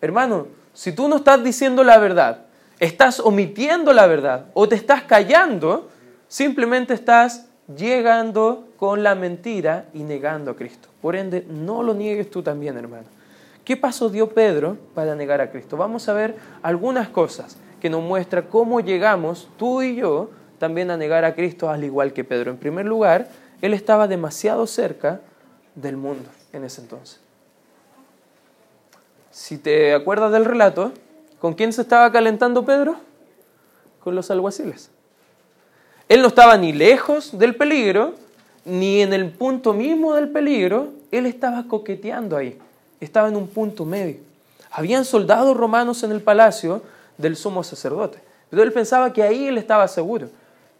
Hermano, 0.00 0.46
si 0.72 0.92
tú 0.92 1.08
no 1.08 1.16
estás 1.16 1.44
diciendo 1.44 1.84
la 1.84 1.98
verdad 1.98 2.46
estás 2.80 3.20
omitiendo 3.20 3.92
la 3.92 4.06
verdad 4.06 4.46
o 4.54 4.66
te 4.66 4.74
estás 4.74 5.02
callando, 5.02 5.90
simplemente 6.26 6.94
estás 6.94 7.48
llegando 7.76 8.68
con 8.78 9.02
la 9.02 9.14
mentira 9.14 9.84
y 9.92 10.02
negando 10.02 10.52
a 10.52 10.56
Cristo. 10.56 10.88
Por 11.00 11.14
ende, 11.14 11.46
no 11.48 11.82
lo 11.82 11.94
niegues 11.94 12.30
tú 12.30 12.42
también, 12.42 12.76
hermano. 12.78 13.04
¿Qué 13.64 13.76
paso 13.76 14.08
dio 14.08 14.30
Pedro 14.30 14.78
para 14.94 15.14
negar 15.14 15.42
a 15.42 15.50
Cristo? 15.50 15.76
Vamos 15.76 16.08
a 16.08 16.14
ver 16.14 16.34
algunas 16.62 17.08
cosas 17.10 17.58
que 17.80 17.90
nos 17.90 18.02
muestran 18.02 18.46
cómo 18.50 18.80
llegamos, 18.80 19.48
tú 19.58 19.82
y 19.82 19.96
yo, 19.96 20.30
también 20.58 20.90
a 20.90 20.96
negar 20.96 21.24
a 21.24 21.34
Cristo 21.34 21.70
al 21.70 21.84
igual 21.84 22.12
que 22.12 22.24
Pedro. 22.24 22.50
En 22.50 22.56
primer 22.56 22.86
lugar, 22.86 23.28
él 23.60 23.74
estaba 23.74 24.08
demasiado 24.08 24.66
cerca 24.66 25.20
del 25.74 25.96
mundo 25.96 26.28
en 26.52 26.64
ese 26.64 26.80
entonces. 26.80 27.20
Si 29.30 29.58
te 29.58 29.94
acuerdas 29.94 30.32
del 30.32 30.44
relato, 30.44 30.92
¿con 31.38 31.54
quién 31.54 31.72
se 31.72 31.82
estaba 31.82 32.10
calentando 32.10 32.64
Pedro? 32.64 32.96
Con 34.02 34.14
los 34.14 34.30
alguaciles. 34.30 34.90
Él 36.08 36.22
no 36.22 36.28
estaba 36.28 36.56
ni 36.56 36.72
lejos 36.72 37.38
del 37.38 37.54
peligro, 37.54 38.14
ni 38.64 39.00
en 39.00 39.12
el 39.12 39.30
punto 39.30 39.72
mismo 39.72 40.14
del 40.14 40.28
peligro, 40.28 40.88
él 41.10 41.26
estaba 41.26 41.64
coqueteando 41.68 42.36
ahí, 42.36 42.58
estaba 43.00 43.28
en 43.28 43.36
un 43.36 43.46
punto 43.46 43.84
medio. 43.84 44.16
Habían 44.70 45.04
soldados 45.04 45.56
romanos 45.56 46.02
en 46.02 46.12
el 46.12 46.20
palacio 46.20 46.82
del 47.16 47.36
sumo 47.36 47.62
sacerdote, 47.62 48.18
pero 48.48 48.62
él 48.62 48.72
pensaba 48.72 49.12
que 49.12 49.22
ahí 49.22 49.46
él 49.46 49.58
estaba 49.58 49.86
seguro. 49.88 50.28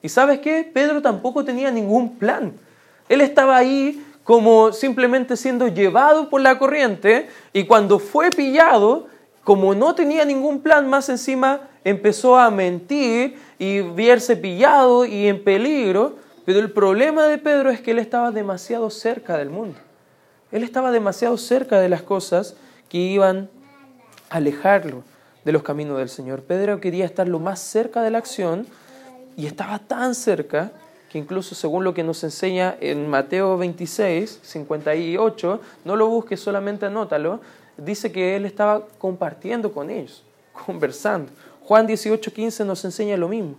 ¿Y 0.02 0.08
sabes 0.08 0.40
qué? 0.40 0.68
Pedro 0.72 1.02
tampoco 1.02 1.44
tenía 1.44 1.70
ningún 1.70 2.16
plan. 2.16 2.52
Él 3.08 3.20
estaba 3.20 3.56
ahí 3.56 4.04
como 4.24 4.72
simplemente 4.72 5.36
siendo 5.36 5.68
llevado 5.68 6.28
por 6.28 6.40
la 6.40 6.58
corriente 6.58 7.28
y 7.52 7.64
cuando 7.64 7.98
fue 7.98 8.30
pillado, 8.30 9.06
como 9.44 9.74
no 9.74 9.94
tenía 9.94 10.24
ningún 10.24 10.60
plan 10.60 10.88
más 10.88 11.08
encima, 11.08 11.62
empezó 11.84 12.38
a 12.38 12.50
mentir 12.50 13.38
y 13.58 13.80
verse 13.80 14.36
pillado 14.36 15.04
y 15.04 15.26
en 15.26 15.42
peligro, 15.42 16.16
pero 16.44 16.58
el 16.60 16.70
problema 16.70 17.26
de 17.26 17.38
Pedro 17.38 17.70
es 17.70 17.80
que 17.80 17.92
él 17.92 17.98
estaba 17.98 18.30
demasiado 18.30 18.90
cerca 18.90 19.36
del 19.38 19.50
mundo. 19.50 19.78
Él 20.52 20.62
estaba 20.62 20.90
demasiado 20.90 21.36
cerca 21.36 21.80
de 21.80 21.88
las 21.88 22.02
cosas 22.02 22.56
que 22.88 22.98
iban 22.98 23.48
a 24.28 24.36
alejarlo 24.36 25.04
de 25.44 25.52
los 25.52 25.62
caminos 25.62 25.98
del 25.98 26.08
Señor. 26.08 26.42
Pedro 26.42 26.80
quería 26.80 27.04
estar 27.04 27.28
lo 27.28 27.38
más 27.38 27.60
cerca 27.60 28.02
de 28.02 28.10
la 28.10 28.18
acción 28.18 28.66
y 29.36 29.46
estaba 29.46 29.78
tan 29.78 30.14
cerca 30.14 30.72
que 31.10 31.18
incluso 31.18 31.56
según 31.56 31.82
lo 31.82 31.92
que 31.92 32.04
nos 32.04 32.22
enseña 32.22 32.76
en 32.80 33.08
Mateo 33.08 33.58
26, 33.58 34.40
58, 34.42 35.60
no 35.84 35.96
lo 35.96 36.06
busques, 36.06 36.40
solamente 36.40 36.86
anótalo, 36.86 37.40
dice 37.76 38.12
que 38.12 38.36
él 38.36 38.46
estaba 38.46 38.86
compartiendo 38.98 39.72
con 39.72 39.90
ellos, 39.90 40.22
conversando. 40.66 41.32
Juan 41.64 41.88
18:15 41.88 42.64
nos 42.64 42.84
enseña 42.84 43.16
lo 43.16 43.28
mismo. 43.28 43.56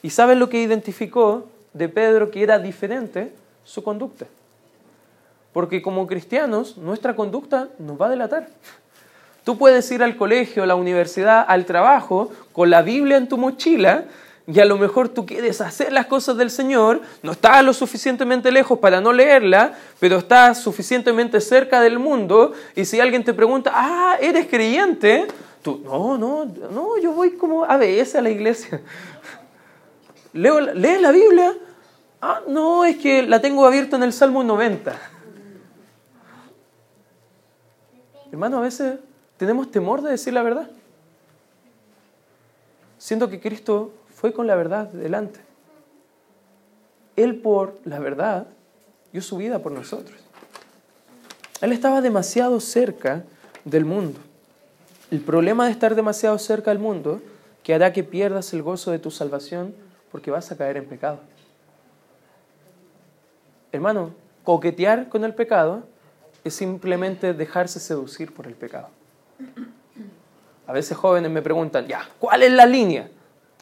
¿Y 0.00 0.10
saben 0.10 0.38
lo 0.38 0.48
que 0.48 0.62
identificó 0.62 1.48
de 1.72 1.88
Pedro 1.88 2.30
que 2.30 2.42
era 2.42 2.58
diferente? 2.58 3.32
Su 3.64 3.82
conducta. 3.82 4.26
Porque 5.52 5.82
como 5.82 6.06
cristianos, 6.06 6.76
nuestra 6.76 7.14
conducta 7.14 7.68
nos 7.78 8.00
va 8.00 8.06
a 8.06 8.10
delatar. 8.10 8.48
Tú 9.44 9.58
puedes 9.58 9.90
ir 9.90 10.02
al 10.02 10.16
colegio, 10.16 10.62
a 10.62 10.66
la 10.66 10.76
universidad, 10.76 11.44
al 11.46 11.66
trabajo, 11.66 12.30
con 12.52 12.70
la 12.70 12.82
Biblia 12.82 13.16
en 13.16 13.28
tu 13.28 13.38
mochila, 13.38 14.04
y 14.46 14.58
a 14.60 14.64
lo 14.64 14.76
mejor 14.76 15.08
tú 15.08 15.24
quieres 15.24 15.60
hacer 15.60 15.92
las 15.92 16.06
cosas 16.06 16.36
del 16.36 16.50
Señor, 16.50 17.00
no 17.22 17.32
estás 17.32 17.64
lo 17.64 17.72
suficientemente 17.72 18.50
lejos 18.50 18.78
para 18.78 19.00
no 19.00 19.12
leerla, 19.12 19.74
pero 20.00 20.18
estás 20.18 20.60
suficientemente 20.60 21.40
cerca 21.40 21.80
del 21.80 21.98
mundo, 21.98 22.52
y 22.74 22.84
si 22.84 23.00
alguien 23.00 23.24
te 23.24 23.34
pregunta, 23.34 23.72
ah, 23.74 24.16
eres 24.20 24.46
creyente, 24.48 25.28
Tú, 25.62 25.80
no, 25.84 26.18
no, 26.18 26.44
no, 26.44 26.98
yo 26.98 27.12
voy 27.12 27.36
como 27.36 27.64
a 27.64 27.76
veces 27.76 28.16
a 28.16 28.20
la 28.20 28.30
iglesia. 28.30 28.82
Leo, 30.32 30.60
¿Lees 30.60 31.00
la 31.00 31.12
Biblia? 31.12 31.56
Ah, 32.20 32.40
no, 32.48 32.84
es 32.84 32.96
que 32.96 33.22
la 33.22 33.40
tengo 33.40 33.64
abierta 33.64 33.96
en 33.96 34.02
el 34.02 34.12
Salmo 34.12 34.42
90. 34.42 34.92
Hermano, 38.32 38.58
a 38.58 38.62
veces 38.62 38.98
tenemos 39.36 39.70
temor 39.70 40.02
de 40.02 40.10
decir 40.10 40.32
la 40.32 40.42
verdad. 40.42 40.68
Siento 42.98 43.28
que 43.30 43.38
Cristo 43.38 43.92
fue 44.22 44.32
con 44.32 44.46
la 44.46 44.54
verdad 44.54 44.86
delante. 44.86 45.40
Él 47.16 47.40
por 47.40 47.80
la 47.84 47.98
verdad 47.98 48.46
dio 49.12 49.20
su 49.20 49.36
vida 49.36 49.58
por 49.58 49.72
nosotros. 49.72 50.16
Él 51.60 51.72
estaba 51.72 52.00
demasiado 52.00 52.60
cerca 52.60 53.24
del 53.64 53.84
mundo. 53.84 54.20
El 55.10 55.22
problema 55.22 55.64
de 55.66 55.72
estar 55.72 55.96
demasiado 55.96 56.38
cerca 56.38 56.70
del 56.70 56.78
mundo 56.78 57.20
que 57.64 57.74
hará 57.74 57.92
que 57.92 58.04
pierdas 58.04 58.52
el 58.52 58.62
gozo 58.62 58.92
de 58.92 59.00
tu 59.00 59.10
salvación 59.10 59.74
porque 60.12 60.30
vas 60.30 60.52
a 60.52 60.56
caer 60.56 60.76
en 60.76 60.86
pecado. 60.86 61.18
Hermano, 63.72 64.14
coquetear 64.44 65.08
con 65.08 65.24
el 65.24 65.34
pecado 65.34 65.82
es 66.44 66.54
simplemente 66.54 67.34
dejarse 67.34 67.80
seducir 67.80 68.32
por 68.32 68.46
el 68.46 68.54
pecado. 68.54 68.86
A 70.68 70.72
veces 70.72 70.96
jóvenes 70.96 71.32
me 71.32 71.42
preguntan, 71.42 71.88
ya, 71.88 72.08
¿cuál 72.20 72.44
es 72.44 72.52
la 72.52 72.66
línea 72.66 73.10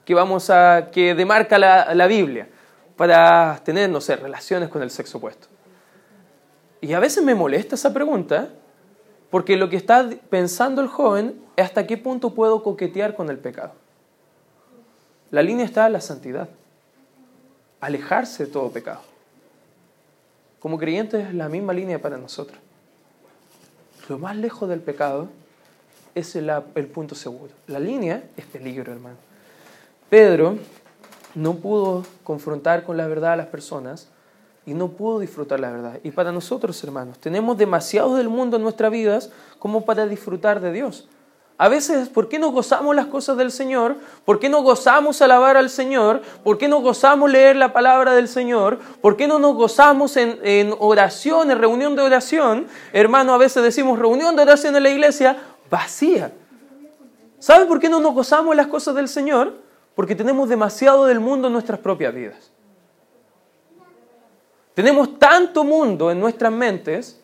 que 0.05 0.15
vamos 0.15 0.51
a 0.51 0.91
que 0.93 1.15
demarca 1.15 1.59
la, 1.59 1.95
la 1.95 2.07
Biblia 2.07 2.49
para 2.97 3.61
tener, 3.65 3.89
no 3.91 4.01
sé, 4.01 4.17
relaciones 4.17 4.69
con 4.69 4.83
el 4.83 4.91
sexo 4.91 5.19
opuesto? 5.19 5.49
Y 6.81 6.93
a 6.95 7.01
veces 7.01 7.23
me 7.23 7.35
molesta 7.35 7.75
esa 7.75 7.93
pregunta 7.93 8.49
porque 9.31 9.57
lo 9.57 9.69
que 9.69 9.77
está 9.77 10.09
pensando 10.29 10.83
el 10.83 10.89
joven 10.89 11.41
es 11.57 11.65
hasta 11.65 11.87
qué 11.87 11.97
punto 11.97 12.35
puedo 12.35 12.63
coquetear 12.63 13.15
con 13.15 13.31
el 13.31 13.39
pecado. 13.39 13.73
La 15.31 15.43
línea 15.43 15.65
está 15.65 15.87
en 15.87 15.93
la 15.93 16.01
santidad. 16.01 16.49
Alejarse 17.81 18.47
de 18.47 18.53
todo 18.53 18.71
pecado. 18.71 19.03
Como 20.59 20.79
creyentes 20.79 21.29
es 21.29 21.35
la 21.35 21.49
misma 21.49 21.73
línea 21.73 22.01
para 22.01 22.19
nosotros. 22.19 22.59
Lo 24.09 24.19
más 24.19 24.37
lejos 24.37 24.69
del 24.69 24.81
pecado 24.81 25.29
es 26.15 26.35
el, 26.35 26.51
el 26.75 26.87
punto 26.89 27.15
seguro. 27.15 27.53
La 27.69 27.79
línea 27.79 28.25
es 28.37 28.45
peligro, 28.47 28.93
hermano. 28.93 29.17
Pedro 30.11 30.59
no 31.37 31.55
pudo 31.55 32.05
confrontar 32.25 32.85
con 32.85 32.97
la 32.97 33.07
verdad 33.07 33.33
a 33.33 33.37
las 33.37 33.47
personas 33.47 34.09
y 34.67 34.75
no 34.75 34.89
pudo 34.89 35.21
disfrutar 35.21 35.61
la 35.61 35.71
verdad. 35.71 36.01
Y 36.03 36.11
para 36.11 36.33
nosotros, 36.33 36.83
hermanos, 36.85 37.19
tenemos 37.19 37.57
demasiado 37.57 38.17
del 38.17 38.29
mundo 38.29 38.57
en 38.57 38.63
nuestras 38.63 38.91
vidas 38.91 39.31
como 39.59 39.85
para 39.85 40.07
disfrutar 40.07 40.61
de 40.61 40.73
Dios. 40.73 41.09
A 41.57 41.69
veces, 41.69 42.09
¿por 42.09 42.29
qué 42.29 42.39
no 42.39 42.51
gozamos 42.53 42.97
las 42.97 43.07
cosas 43.07 43.37
del 43.37 43.53
Señor? 43.53 43.97
¿Por 44.25 44.41
qué 44.41 44.49
no 44.49 44.63
gozamos 44.63 45.21
alabar 45.21 45.57
al 45.57 45.69
Señor? 45.69 46.23
¿Por 46.43 46.57
qué 46.57 46.69
no 46.69 46.81
gozamos 46.81 47.31
leer 47.31 47.55
la 47.55 47.73
palabra 47.73 48.15
del 48.15 48.29
Señor? 48.29 48.79
¿Por 49.03 49.17
qué 49.17 49.29
no 49.29 49.39
nos 49.39 49.55
gozamos 49.55 50.17
en, 50.17 50.75
oración, 50.79 51.51
en 51.51 51.59
reunión 51.59 51.97
de 51.97 52.03
oración? 52.03 52.67
Hermano, 52.93 53.35
a 53.35 53.39
veces 53.39 53.63
decimos 53.63 53.99
reunión 53.99 54.37
de 54.37 54.43
oración 54.43 54.75
en 54.75 54.83
la 54.83 54.91
iglesia 54.91 55.37
vacía. 55.71 56.33
¿Sabe 57.39 57.67
por 57.67 57.79
qué 57.79 57.91
no 57.91 58.01
nos 58.01 58.15
gozamos 58.15 58.57
las 58.57 58.67
cosas 58.67 58.95
del 58.95 59.07
Señor? 59.07 59.70
Porque 60.01 60.17
tenemos 60.17 60.49
demasiado 60.49 61.05
del 61.05 61.21
mundo 61.21 61.49
en 61.49 61.53
nuestras 61.53 61.79
propias 61.79 62.15
vidas. 62.15 62.51
Tenemos 64.73 65.19
tanto 65.19 65.63
mundo 65.63 66.11
en 66.11 66.19
nuestras 66.19 66.51
mentes 66.51 67.21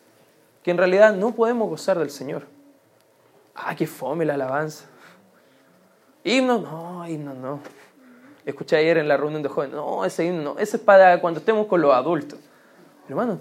que 0.61 0.69
en 0.69 0.77
realidad 0.77 1.15
no 1.15 1.33
podemos 1.33 1.67
gozar 1.69 1.97
del 1.97 2.11
Señor. 2.11 2.45
Ah, 3.55 3.75
qué 3.75 3.87
fome 3.87 4.25
la 4.25 4.35
alabanza. 4.35 4.85
Himno, 6.23 6.59
no, 6.59 7.07
himno 7.07 7.33
no. 7.33 7.61
Escuché 8.45 8.75
ayer 8.75 8.99
en 8.99 9.07
la 9.07 9.17
reunión 9.17 9.41
de 9.41 9.49
jóvenes, 9.49 9.75
no, 9.75 10.05
ese 10.05 10.25
himno 10.25 10.53
no, 10.53 10.59
ese 10.59 10.77
es 10.77 10.83
para 10.83 11.19
cuando 11.19 11.39
estemos 11.39 11.65
con 11.65 11.81
los 11.81 11.91
adultos. 11.95 12.37
Hermano, 13.09 13.39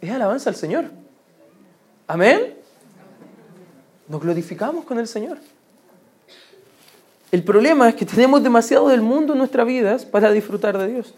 es 0.00 0.08
alabanza 0.08 0.50
al 0.50 0.54
Señor. 0.54 0.84
Amén. 2.06 2.54
Nos 4.06 4.20
glorificamos 4.20 4.84
con 4.84 5.00
el 5.00 5.08
Señor. 5.08 5.38
El 7.32 7.42
problema 7.42 7.88
es 7.88 7.94
que 7.94 8.06
tenemos 8.06 8.42
demasiado 8.42 8.88
del 8.88 9.02
mundo 9.02 9.32
en 9.32 9.38
nuestras 9.38 9.66
vidas 9.66 10.04
para 10.04 10.30
disfrutar 10.30 10.78
de 10.78 10.88
Dios. 10.88 11.14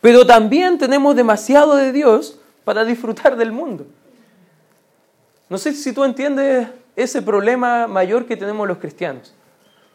Pero 0.00 0.26
también 0.26 0.78
tenemos 0.78 1.14
demasiado 1.14 1.76
de 1.76 1.92
Dios 1.92 2.40
para 2.64 2.84
disfrutar 2.84 3.36
del 3.36 3.52
mundo. 3.52 3.86
No 5.48 5.58
sé 5.58 5.72
si 5.74 5.92
tú 5.92 6.02
entiendes 6.04 6.68
ese 6.96 7.22
problema 7.22 7.86
mayor 7.86 8.26
que 8.26 8.36
tenemos 8.36 8.66
los 8.66 8.78
cristianos. 8.78 9.34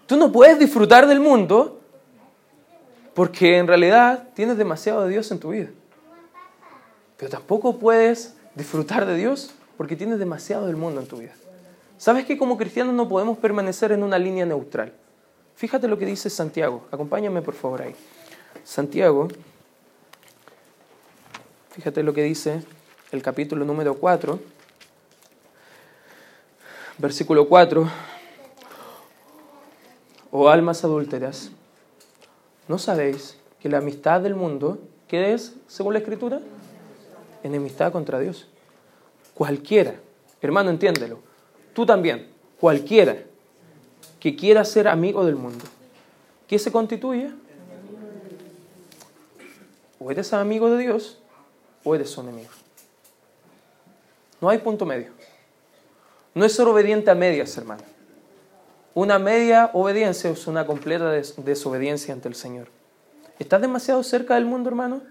Tú 0.05 0.15
no 0.15 0.31
puedes 0.31 0.57
disfrutar 0.57 1.07
del 1.07 1.19
mundo 1.19 1.81
porque 3.13 3.57
en 3.57 3.67
realidad 3.67 4.29
tienes 4.33 4.57
demasiado 4.57 5.03
de 5.03 5.09
Dios 5.09 5.29
en 5.31 5.39
tu 5.39 5.49
vida. 5.49 5.69
Pero 7.17 7.31
tampoco 7.31 7.77
puedes 7.77 8.35
disfrutar 8.55 9.05
de 9.05 9.15
Dios 9.15 9.53
porque 9.75 9.95
tienes 9.95 10.19
demasiado 10.19 10.67
del 10.67 10.75
mundo 10.75 11.01
en 11.01 11.07
tu 11.07 11.17
vida. 11.17 11.33
¿Sabes 11.97 12.25
que 12.25 12.37
como 12.37 12.57
cristianos 12.57 12.93
no 12.93 13.09
podemos 13.09 13.37
permanecer 13.37 13.91
en 13.91 14.03
una 14.03 14.17
línea 14.19 14.45
neutral? 14.45 14.93
Fíjate 15.57 15.89
lo 15.89 15.97
que 15.97 16.05
dice 16.05 16.29
Santiago. 16.29 16.87
Acompáñame 16.91 17.41
por 17.41 17.55
favor 17.55 17.81
ahí. 17.81 17.95
Santiago 18.63 19.27
Fíjate 21.77 22.01
lo 22.01 22.11
que 22.11 22.23
dice 22.23 22.63
el 23.11 23.21
capítulo 23.21 23.63
número 23.63 23.93
4, 23.93 24.39
versículo 26.97 27.47
4. 27.47 27.87
oh 30.31 30.49
almas 30.49 30.83
adúlteras, 30.83 31.51
¿no 32.67 32.79
sabéis 32.79 33.37
que 33.61 33.69
la 33.69 33.77
amistad 33.77 34.21
del 34.21 34.33
mundo, 34.33 34.79
¿qué 35.07 35.35
es 35.35 35.53
según 35.67 35.93
la 35.93 35.99
Escritura? 35.99 36.41
Enemistad 37.43 37.91
contra 37.91 38.17
Dios. 38.19 38.47
Cualquiera, 39.35 39.93
hermano, 40.41 40.71
entiéndelo, 40.71 41.19
tú 41.75 41.85
también, 41.85 42.27
cualquiera 42.59 43.23
que 44.19 44.35
quiera 44.35 44.65
ser 44.65 44.87
amigo 44.87 45.25
del 45.25 45.35
mundo, 45.35 45.65
¿qué 46.47 46.57
se 46.59 46.71
constituye? 46.71 47.31
O 49.99 50.11
eres 50.11 50.33
amigo 50.33 50.69
de 50.69 50.77
Dios 50.77 51.19
o 51.83 51.95
eres 51.95 52.09
su 52.09 52.21
enemigo. 52.21 52.49
No 54.39 54.49
hay 54.49 54.59
punto 54.59 54.85
medio. 54.85 55.11
No 56.33 56.45
es 56.45 56.53
ser 56.53 56.67
obediente 56.67 57.09
a 57.09 57.15
medias, 57.15 57.57
hermano. 57.57 57.83
Una 58.93 59.19
media 59.19 59.71
obediencia 59.73 60.29
es 60.29 60.47
una 60.47 60.65
completa 60.65 61.11
desobediencia 61.11 62.13
ante 62.13 62.27
el 62.27 62.35
Señor. 62.35 62.67
¿Estás 63.39 63.61
demasiado 63.61 64.03
cerca 64.03 64.35
del 64.35 64.45
mundo, 64.45 64.69
hermano? 64.69 65.01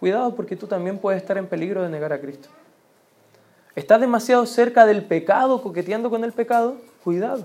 Cuidado 0.00 0.34
porque 0.34 0.56
tú 0.56 0.66
también 0.66 0.98
puedes 0.98 1.20
estar 1.20 1.38
en 1.38 1.46
peligro 1.46 1.82
de 1.82 1.88
negar 1.88 2.12
a 2.12 2.20
Cristo. 2.20 2.48
¿Estás 3.74 4.00
demasiado 4.00 4.46
cerca 4.46 4.86
del 4.86 5.04
pecado, 5.04 5.60
coqueteando 5.62 6.10
con 6.10 6.22
el 6.24 6.32
pecado? 6.32 6.76
Cuidado, 7.02 7.44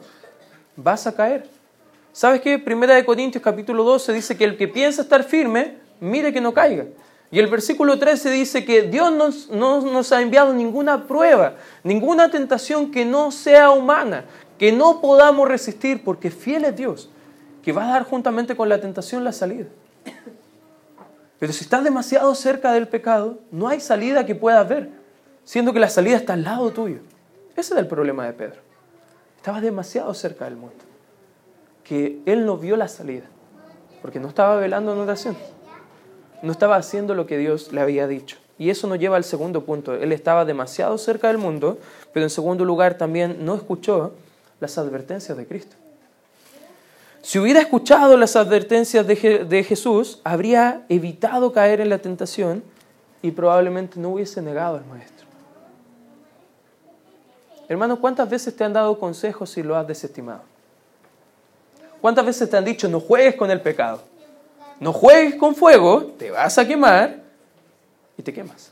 vas 0.83 1.07
a 1.07 1.15
caer. 1.15 1.49
¿Sabes 2.11 2.41
qué? 2.41 2.57
Primera 2.57 2.95
de 2.95 3.05
Corintios 3.05 3.43
capítulo 3.43 3.83
12 3.83 4.13
dice 4.13 4.37
que 4.37 4.43
el 4.43 4.57
que 4.57 4.67
piensa 4.67 5.01
estar 5.01 5.23
firme, 5.23 5.77
mire 5.99 6.33
que 6.33 6.41
no 6.41 6.53
caiga. 6.53 6.85
Y 7.31 7.37
el 7.37 7.47
versículo 7.47 7.99
13 7.99 8.31
dice 8.31 8.65
que 8.65 8.83
Dios 8.83 9.49
no 9.51 9.81
nos 9.81 10.11
ha 10.11 10.21
enviado 10.21 10.51
ninguna 10.53 11.05
prueba, 11.05 11.55
ninguna 11.83 12.31
tentación 12.31 12.91
que 12.91 13.05
no 13.05 13.31
sea 13.31 13.69
humana, 13.69 14.25
que 14.57 14.71
no 14.71 14.99
podamos 14.99 15.47
resistir, 15.47 16.03
porque 16.03 16.31
fiel 16.31 16.65
es 16.65 16.75
Dios, 16.75 17.09
que 17.61 17.71
va 17.71 17.87
a 17.87 17.91
dar 17.91 18.03
juntamente 18.03 18.55
con 18.55 18.67
la 18.67 18.81
tentación 18.81 19.23
la 19.23 19.31
salida. 19.31 19.67
Pero 21.37 21.53
si 21.53 21.63
estás 21.63 21.83
demasiado 21.83 22.33
cerca 22.33 22.73
del 22.73 22.87
pecado, 22.87 23.39
no 23.51 23.67
hay 23.67 23.79
salida 23.79 24.25
que 24.25 24.33
puedas 24.33 24.67
ver, 24.67 24.89
siendo 25.43 25.71
que 25.71 25.79
la 25.79 25.89
salida 25.89 26.17
está 26.17 26.33
al 26.33 26.43
lado 26.43 26.71
tuyo. 26.71 26.99
Ese 27.55 27.73
es 27.75 27.79
el 27.79 27.87
problema 27.87 28.25
de 28.25 28.33
Pedro. 28.33 28.68
Estaba 29.39 29.61
demasiado 29.61 30.13
cerca 30.13 30.45
del 30.45 30.57
mundo, 30.57 30.83
que 31.83 32.21
él 32.25 32.45
no 32.45 32.57
vio 32.57 32.75
la 32.75 32.87
salida, 32.87 33.25
porque 34.01 34.19
no 34.19 34.27
estaba 34.27 34.57
velando 34.57 34.93
en 34.93 34.99
oración 34.99 35.35
no 36.41 36.51
estaba 36.51 36.75
haciendo 36.75 37.15
lo 37.15 37.25
que 37.25 37.37
Dios 37.37 37.71
le 37.71 37.81
había 37.81 38.07
dicho. 38.07 38.37
Y 38.57 38.69
eso 38.69 38.87
nos 38.87 38.99
lleva 38.99 39.17
al 39.17 39.23
segundo 39.23 39.63
punto. 39.63 39.93
Él 39.93 40.11
estaba 40.11 40.45
demasiado 40.45 40.97
cerca 40.97 41.27
del 41.27 41.37
mundo, 41.37 41.77
pero 42.13 42.25
en 42.25 42.29
segundo 42.29 42.65
lugar 42.65 42.97
también 42.97 43.45
no 43.45 43.55
escuchó 43.55 44.13
las 44.59 44.77
advertencias 44.77 45.37
de 45.37 45.47
Cristo. 45.47 45.75
Si 47.21 47.39
hubiera 47.39 47.59
escuchado 47.59 48.17
las 48.17 48.35
advertencias 48.35 49.05
de, 49.05 49.63
Jesús, 49.63 50.19
habría 50.23 50.85
evitado 50.89 51.51
caer 51.51 51.81
en 51.81 51.89
la 51.89 51.99
tentación 51.99 52.63
y 53.21 53.31
probablemente 53.31 53.99
no 53.99 54.09
hubiese 54.09 54.41
negado 54.41 54.77
al 54.77 54.85
Maestro. 54.85 55.18
Hermano, 57.69 58.01
¿cuántas 58.01 58.29
veces 58.29 58.53
te 58.53 58.65
han 58.65 58.73
dado 58.73 58.99
consejos 58.99 59.55
y 59.57 59.63
lo 59.63 59.77
has 59.77 59.87
desestimado? 59.87 60.41
¿Cuántas 62.01 62.25
veces 62.25 62.49
te 62.49 62.57
han 62.57 62.65
dicho 62.65 62.89
no 62.89 62.99
juegues 62.99 63.35
con 63.35 63.49
el 63.49 63.61
pecado? 63.61 64.01
no 64.79 64.93
juegues 64.93 65.35
con 65.35 65.55
fuego, 65.55 66.05
te 66.17 66.31
vas 66.31 66.57
a 66.57 66.65
quemar 66.65 67.21
y 68.17 68.23
te 68.23 68.33
quemas. 68.33 68.71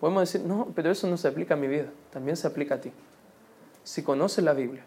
Podemos 0.00 0.22
decir, 0.22 0.46
no, 0.46 0.68
pero 0.74 0.90
eso 0.90 1.06
no 1.06 1.16
se 1.16 1.28
aplica 1.28 1.54
a 1.54 1.56
mi 1.56 1.68
vida, 1.68 1.86
también 2.12 2.36
se 2.36 2.46
aplica 2.46 2.74
a 2.74 2.80
ti. 2.80 2.90
Si 3.84 4.02
conoces 4.02 4.42
la 4.42 4.52
Biblia 4.52 4.82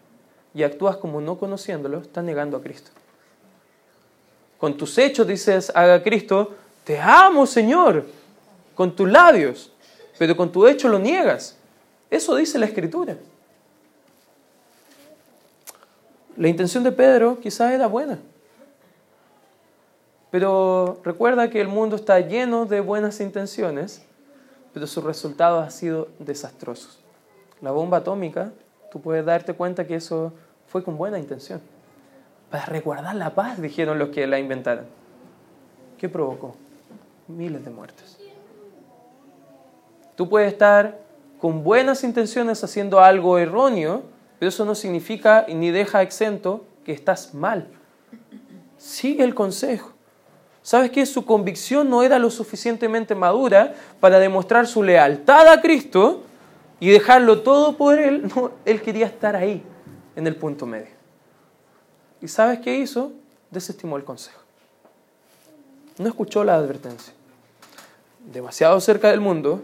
y 0.54 0.62
actúas 0.62 0.96
como 0.98 1.20
no 1.20 1.38
conociéndolo, 1.38 2.00
estás 2.00 2.22
negando 2.22 2.56
a 2.56 2.62
Cristo. 2.62 2.90
Con 4.58 4.76
tus 4.76 4.96
hechos 4.98 5.26
dices 5.26 5.72
a 5.74 6.02
Cristo, 6.02 6.54
te 6.84 7.00
amo 7.00 7.46
Señor, 7.46 8.06
con 8.74 8.94
tus 8.94 9.08
labios, 9.10 9.72
pero 10.18 10.36
con 10.36 10.52
tu 10.52 10.66
hecho 10.66 10.88
lo 10.88 10.98
niegas. 10.98 11.55
Eso 12.16 12.34
dice 12.34 12.58
la 12.58 12.64
Escritura. 12.64 13.14
La 16.34 16.48
intención 16.48 16.82
de 16.82 16.90
Pedro 16.90 17.38
quizás 17.40 17.72
era 17.72 17.86
buena. 17.86 18.18
Pero 20.30 20.98
recuerda 21.04 21.50
que 21.50 21.60
el 21.60 21.68
mundo 21.68 21.94
está 21.94 22.18
lleno 22.20 22.64
de 22.64 22.80
buenas 22.80 23.20
intenciones, 23.20 24.02
pero 24.72 24.86
sus 24.86 25.04
resultados 25.04 25.62
han 25.62 25.70
sido 25.70 26.08
desastrosos. 26.18 27.00
La 27.60 27.70
bomba 27.70 27.98
atómica, 27.98 28.50
tú 28.90 29.02
puedes 29.02 29.24
darte 29.26 29.52
cuenta 29.52 29.86
que 29.86 29.96
eso 29.96 30.32
fue 30.68 30.82
con 30.82 30.96
buena 30.96 31.18
intención. 31.18 31.60
Para 32.50 32.64
resguardar 32.64 33.14
la 33.14 33.34
paz, 33.34 33.60
dijeron 33.60 33.98
los 33.98 34.08
que 34.08 34.26
la 34.26 34.38
inventaron. 34.38 34.86
¿Qué 35.98 36.08
provocó? 36.08 36.56
Miles 37.28 37.62
de 37.62 37.70
muertes. 37.70 38.16
Tú 40.16 40.30
puedes 40.30 40.50
estar 40.50 41.05
con 41.40 41.62
buenas 41.62 42.04
intenciones 42.04 42.62
haciendo 42.64 43.00
algo 43.00 43.38
erróneo, 43.38 44.02
pero 44.38 44.48
eso 44.48 44.64
no 44.64 44.74
significa 44.74 45.46
ni 45.48 45.70
deja 45.70 46.02
exento 46.02 46.64
que 46.84 46.92
estás 46.92 47.34
mal. 47.34 47.68
Sigue 48.78 49.24
el 49.24 49.34
consejo. 49.34 49.92
¿Sabes 50.62 50.90
qué? 50.90 51.06
Su 51.06 51.24
convicción 51.24 51.88
no 51.88 52.02
era 52.02 52.18
lo 52.18 52.30
suficientemente 52.30 53.14
madura 53.14 53.74
para 54.00 54.18
demostrar 54.18 54.66
su 54.66 54.82
lealtad 54.82 55.46
a 55.48 55.60
Cristo 55.60 56.24
y 56.80 56.90
dejarlo 56.90 57.42
todo 57.42 57.76
por 57.76 57.98
Él. 57.98 58.30
No, 58.34 58.50
él 58.64 58.82
quería 58.82 59.06
estar 59.06 59.36
ahí, 59.36 59.62
en 60.16 60.26
el 60.26 60.36
punto 60.36 60.66
medio. 60.66 60.96
¿Y 62.20 62.28
sabes 62.28 62.58
qué 62.58 62.76
hizo? 62.76 63.12
Desestimó 63.50 63.96
el 63.96 64.04
consejo. 64.04 64.40
No 65.98 66.08
escuchó 66.08 66.44
la 66.44 66.56
advertencia. 66.56 67.12
Demasiado 68.32 68.80
cerca 68.80 69.10
del 69.10 69.20
mundo, 69.20 69.62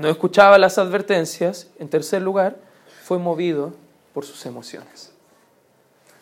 no 0.00 0.08
escuchaba 0.08 0.58
las 0.58 0.78
advertencias. 0.78 1.68
En 1.78 1.88
tercer 1.88 2.22
lugar, 2.22 2.56
fue 3.04 3.18
movido 3.18 3.72
por 4.14 4.24
sus 4.24 4.44
emociones. 4.46 5.12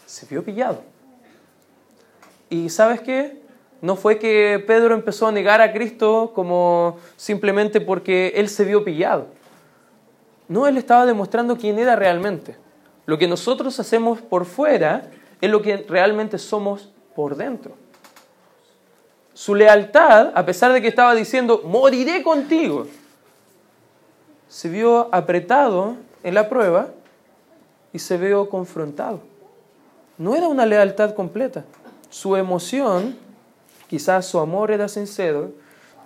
Se 0.06 0.26
vio 0.26 0.44
pillado. 0.44 0.82
¿Y 2.50 2.70
sabes 2.70 3.00
qué? 3.00 3.42
No 3.80 3.94
fue 3.94 4.18
que 4.18 4.62
Pedro 4.66 4.94
empezó 4.94 5.28
a 5.28 5.32
negar 5.32 5.60
a 5.60 5.72
Cristo 5.72 6.32
como 6.34 6.98
simplemente 7.16 7.80
porque 7.80 8.32
él 8.34 8.48
se 8.48 8.64
vio 8.64 8.84
pillado. 8.84 9.26
No, 10.48 10.66
él 10.66 10.76
estaba 10.76 11.06
demostrando 11.06 11.56
quién 11.56 11.78
era 11.78 11.94
realmente. 11.94 12.56
Lo 13.06 13.18
que 13.18 13.28
nosotros 13.28 13.78
hacemos 13.78 14.20
por 14.20 14.46
fuera 14.46 15.10
es 15.40 15.50
lo 15.50 15.62
que 15.62 15.76
realmente 15.88 16.38
somos 16.38 16.90
por 17.14 17.36
dentro. 17.36 17.74
Su 19.34 19.54
lealtad, 19.54 20.32
a 20.34 20.44
pesar 20.44 20.72
de 20.72 20.82
que 20.82 20.88
estaba 20.88 21.14
diciendo, 21.14 21.62
moriré 21.64 22.24
contigo, 22.24 22.86
se 24.48 24.68
vio 24.68 25.08
apretado 25.14 25.96
en 26.22 26.34
la 26.34 26.48
prueba 26.48 26.88
y 27.92 27.98
se 27.98 28.16
vio 28.16 28.48
confrontado. 28.48 29.20
No 30.16 30.34
era 30.34 30.48
una 30.48 30.66
lealtad 30.66 31.14
completa. 31.14 31.64
Su 32.10 32.36
emoción 32.36 33.16
Quizás 33.88 34.26
su 34.26 34.38
amor 34.38 34.70
era 34.70 34.86
sincero, 34.86 35.52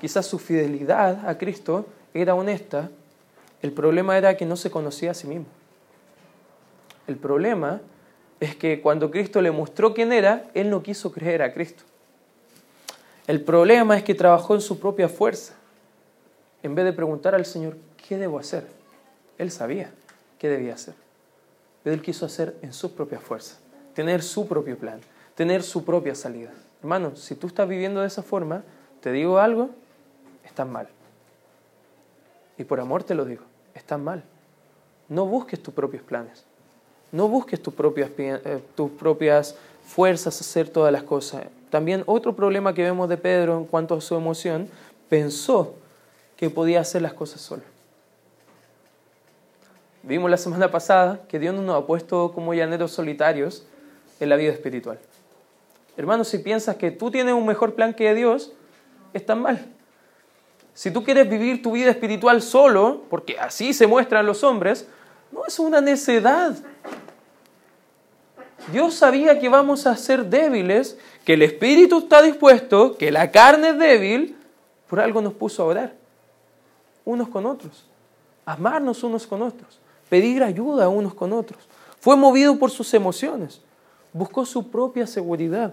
quizás 0.00 0.24
su 0.24 0.38
fidelidad 0.38 1.28
a 1.28 1.36
Cristo 1.36 1.84
era 2.14 2.34
honesta. 2.34 2.90
El 3.60 3.72
problema 3.72 4.16
era 4.16 4.36
que 4.36 4.46
no 4.46 4.56
se 4.56 4.70
conocía 4.70 5.10
a 5.10 5.14
sí 5.14 5.26
mismo. 5.26 5.46
El 7.08 7.16
problema 7.16 7.80
es 8.38 8.54
que 8.54 8.80
cuando 8.80 9.10
Cristo 9.10 9.42
le 9.42 9.50
mostró 9.50 9.94
quién 9.94 10.12
era, 10.12 10.44
él 10.54 10.70
no 10.70 10.82
quiso 10.82 11.10
creer 11.10 11.42
a 11.42 11.52
Cristo. 11.52 11.82
El 13.26 13.40
problema 13.42 13.96
es 13.96 14.04
que 14.04 14.14
trabajó 14.14 14.54
en 14.54 14.60
su 14.60 14.78
propia 14.78 15.08
fuerza. 15.08 15.54
En 16.62 16.76
vez 16.76 16.84
de 16.84 16.92
preguntar 16.92 17.34
al 17.34 17.44
Señor, 17.44 17.76
¿qué 18.06 18.18
debo 18.18 18.38
hacer? 18.38 18.66
Él 19.38 19.50
sabía 19.50 19.92
qué 20.38 20.48
debía 20.48 20.74
hacer. 20.74 20.94
Pero 21.82 21.94
él 21.94 22.02
quiso 22.02 22.26
hacer 22.26 22.56
en 22.62 22.72
su 22.72 22.94
propia 22.94 23.18
fuerza, 23.18 23.58
tener 23.94 24.22
su 24.22 24.46
propio 24.46 24.78
plan, 24.78 25.00
tener 25.34 25.62
su 25.62 25.84
propia 25.84 26.14
salida. 26.14 26.50
Hermano, 26.80 27.16
si 27.16 27.34
tú 27.34 27.46
estás 27.46 27.68
viviendo 27.68 28.00
de 28.00 28.06
esa 28.06 28.22
forma, 28.22 28.62
te 29.00 29.12
digo 29.12 29.38
algo, 29.38 29.70
estás 30.44 30.66
mal. 30.66 30.88
Y 32.58 32.64
por 32.64 32.80
amor 32.80 33.02
te 33.04 33.14
lo 33.14 33.24
digo, 33.24 33.44
estás 33.74 33.98
mal. 33.98 34.22
No 35.08 35.26
busques 35.26 35.62
tus 35.62 35.74
propios 35.74 36.02
planes. 36.02 36.44
No 37.10 37.28
busques 37.28 37.62
tus 37.62 37.74
propias, 37.74 38.10
eh, 38.18 38.62
tus 38.74 38.90
propias 38.92 39.56
fuerzas 39.84 40.36
a 40.38 40.40
hacer 40.40 40.68
todas 40.68 40.92
las 40.92 41.02
cosas. 41.02 41.44
También 41.70 42.02
otro 42.06 42.34
problema 42.34 42.74
que 42.74 42.82
vemos 42.82 43.08
de 43.08 43.16
Pedro 43.16 43.58
en 43.58 43.64
cuanto 43.64 43.94
a 43.94 44.00
su 44.00 44.14
emoción, 44.14 44.68
pensó 45.08 45.74
que 46.36 46.48
podía 46.50 46.80
hacer 46.80 47.02
las 47.02 47.12
cosas 47.12 47.40
solo. 47.40 47.62
Vimos 50.02 50.30
la 50.30 50.36
semana 50.36 50.70
pasada 50.70 51.20
que 51.28 51.38
Dios 51.38 51.54
no 51.54 51.62
nos 51.62 51.82
ha 51.82 51.86
puesto 51.86 52.32
como 52.32 52.54
llaneros 52.54 52.90
solitarios 52.90 53.64
en 54.18 54.28
la 54.28 54.36
vida 54.36 54.52
espiritual. 54.52 54.98
Hermano, 55.96 56.24
si 56.24 56.38
piensas 56.38 56.76
que 56.76 56.90
tú 56.90 57.10
tienes 57.10 57.34
un 57.34 57.46
mejor 57.46 57.74
plan 57.74 57.94
que 57.94 58.14
Dios, 58.14 58.52
estás 59.12 59.36
mal. 59.36 59.66
Si 60.74 60.90
tú 60.90 61.04
quieres 61.04 61.28
vivir 61.28 61.62
tu 61.62 61.72
vida 61.72 61.90
espiritual 61.90 62.40
solo, 62.40 63.02
porque 63.10 63.38
así 63.38 63.74
se 63.74 63.86
muestran 63.86 64.24
los 64.24 64.42
hombres, 64.42 64.88
no 65.30 65.44
es 65.46 65.58
una 65.58 65.80
necedad. 65.80 66.56
Dios 68.72 68.94
sabía 68.94 69.38
que 69.38 69.48
vamos 69.48 69.86
a 69.86 69.96
ser 69.96 70.24
débiles, 70.26 70.98
que 71.24 71.34
el 71.34 71.42
espíritu 71.42 71.98
está 71.98 72.22
dispuesto, 72.22 72.96
que 72.96 73.10
la 73.10 73.30
carne 73.30 73.70
es 73.70 73.78
débil, 73.78 74.36
por 74.88 75.00
algo 75.00 75.20
nos 75.20 75.34
puso 75.34 75.62
a 75.62 75.66
orar, 75.66 75.92
unos 77.04 77.28
con 77.28 77.44
otros, 77.44 77.86
amarnos 78.44 79.02
unos 79.02 79.26
con 79.26 79.42
otros, 79.42 79.80
pedir 80.12 80.42
ayuda 80.42 80.90
unos 80.90 81.14
con 81.14 81.32
otros. 81.32 81.66
Fue 81.98 82.16
movido 82.16 82.58
por 82.58 82.70
sus 82.70 82.92
emociones, 82.92 83.62
buscó 84.12 84.44
su 84.44 84.70
propia 84.70 85.06
seguridad, 85.06 85.72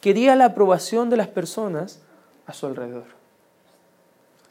quería 0.00 0.34
la 0.34 0.46
aprobación 0.46 1.08
de 1.08 1.16
las 1.16 1.28
personas 1.28 2.00
a 2.48 2.52
su 2.52 2.66
alrededor, 2.66 3.04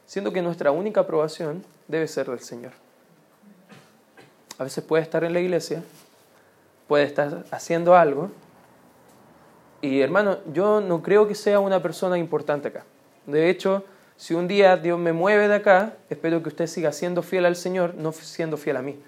siendo 0.06 0.32
que 0.32 0.40
nuestra 0.40 0.70
única 0.70 1.02
aprobación 1.02 1.62
debe 1.86 2.08
ser 2.08 2.30
del 2.30 2.40
Señor. 2.40 2.72
A 4.56 4.64
veces 4.64 4.82
puede 4.82 5.02
estar 5.02 5.22
en 5.22 5.34
la 5.34 5.40
iglesia, 5.40 5.82
puede 6.88 7.04
estar 7.04 7.44
haciendo 7.50 7.94
algo, 7.94 8.30
y 9.82 10.00
hermano, 10.00 10.38
yo 10.50 10.80
no 10.80 11.02
creo 11.02 11.28
que 11.28 11.34
sea 11.34 11.60
una 11.60 11.82
persona 11.82 12.16
importante 12.16 12.68
acá. 12.68 12.86
De 13.26 13.50
hecho, 13.50 13.84
si 14.16 14.32
un 14.32 14.48
día 14.48 14.78
Dios 14.78 14.98
me 14.98 15.12
mueve 15.12 15.46
de 15.46 15.56
acá, 15.56 15.98
espero 16.08 16.42
que 16.42 16.48
usted 16.48 16.66
siga 16.68 16.90
siendo 16.90 17.22
fiel 17.22 17.44
al 17.44 17.54
Señor, 17.56 17.96
no 17.96 18.12
siendo 18.12 18.56
fiel 18.56 18.78
a 18.78 18.82
mí. 18.82 18.98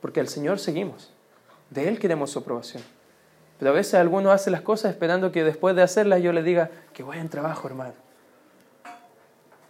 Porque 0.00 0.20
al 0.20 0.28
Señor 0.28 0.58
seguimos. 0.58 1.12
De 1.70 1.88
Él 1.88 1.98
queremos 1.98 2.30
su 2.30 2.38
aprobación. 2.38 2.82
Pero 3.58 3.72
a 3.72 3.74
veces 3.74 3.94
alguno 3.94 4.30
hace 4.30 4.50
las 4.50 4.62
cosas 4.62 4.90
esperando 4.90 5.32
que 5.32 5.44
después 5.44 5.76
de 5.76 5.82
hacerlas 5.82 6.22
yo 6.22 6.32
le 6.32 6.42
diga, 6.42 6.70
qué 6.94 7.02
buen 7.02 7.28
trabajo, 7.28 7.68
hermano. 7.68 7.92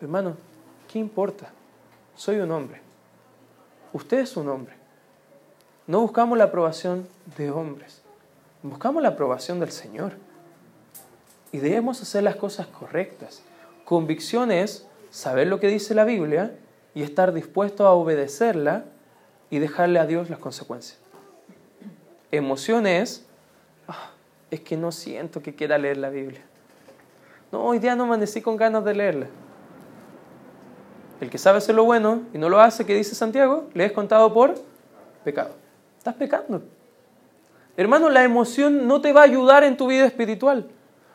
Hermano, 0.01 0.37
¿qué 0.91 0.99
importa? 0.99 1.51
Soy 2.15 2.39
un 2.39 2.51
hombre. 2.53 2.81
Usted 3.93 4.21
es 4.21 4.37
un 4.37 4.49
hombre. 4.49 4.75
No 5.87 6.01
buscamos 6.01 6.39
la 6.39 6.45
aprobación 6.45 7.09
de 7.37 7.51
hombres. 7.51 8.03
Buscamos 8.63 9.03
la 9.03 9.09
aprobación 9.09 9.59
del 9.59 9.73
Señor. 9.73 10.13
Y 11.51 11.59
debemos 11.59 12.01
hacer 12.01 12.23
las 12.23 12.37
cosas 12.37 12.69
correctas. 12.69 13.43
Convicción 13.85 14.53
es 14.53 14.87
saber 15.11 15.49
lo 15.49 15.59
que 15.59 15.67
dice 15.67 15.95
la 15.95 16.05
Biblia 16.05 16.55
y 16.95 17.03
estar 17.03 17.33
dispuesto 17.33 17.87
a 17.87 17.93
obedecerla 17.93 18.85
y 19.51 19.59
dejarle 19.59 19.99
a 19.99 20.07
Dios 20.07 20.31
las 20.31 20.39
consecuencias. 20.39 20.99
Emoción 22.31 22.87
es, 22.87 23.27
ah, 23.89 24.11
es 24.51 24.61
que 24.61 24.77
no 24.77 24.93
siento 24.93 25.43
que 25.43 25.55
quiera 25.55 25.77
leer 25.77 25.97
la 25.97 26.11
Biblia. 26.11 26.43
No, 27.51 27.65
hoy 27.65 27.81
día 27.81 27.97
no 27.97 28.05
amanecí 28.05 28.41
con 28.41 28.57
ganas 28.57 28.85
de 28.85 28.95
leerla. 28.95 29.27
El 31.21 31.29
que 31.29 31.39
sabe 31.39 31.59
hacer 31.59 31.75
lo 31.75 31.85
bueno 31.85 32.23
y 32.33 32.39
no 32.39 32.49
lo 32.49 32.61
hace, 32.61 32.87
¿qué 32.87 32.95
dice 32.95 33.15
Santiago? 33.15 33.69
Le 33.75 33.85
es 33.85 33.93
contado 33.93 34.33
por 34.33 34.55
pecado. 35.25 35.51
Estás 35.99 36.15
pecando. 36.15 36.63
Hermano, 37.77 38.09
la 38.09 38.25
emoción 38.25 38.87
no 38.87 39.01
te 39.01 39.13
va 39.13 39.23
a 39.23 39.25
ayudar 39.25 39.65
en 39.65 39.77
tu 39.77 39.89
vida 39.89 40.07
espiritual. 40.07 40.69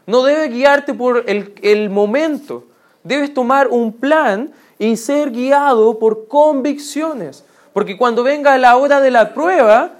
No 0.06 0.24
debe 0.24 0.50
guiarte 0.50 0.93
por 0.93 1.24
el, 1.28 1.56
el 1.62 1.89
momento. 1.89 2.65
Debes 3.04 3.34
tomar 3.34 3.67
un 3.69 3.93
plan 3.93 4.52
y 4.78 4.98
ser 4.98 5.32
guiado 5.32 5.98
por 5.98 6.28
convicciones. 6.28 7.45
Porque 7.76 7.98
cuando 7.98 8.24
venga 8.24 8.58
la 8.58 8.78
hora 8.78 9.02
de 9.02 9.12
la 9.12 9.34
prueba, 9.34 9.92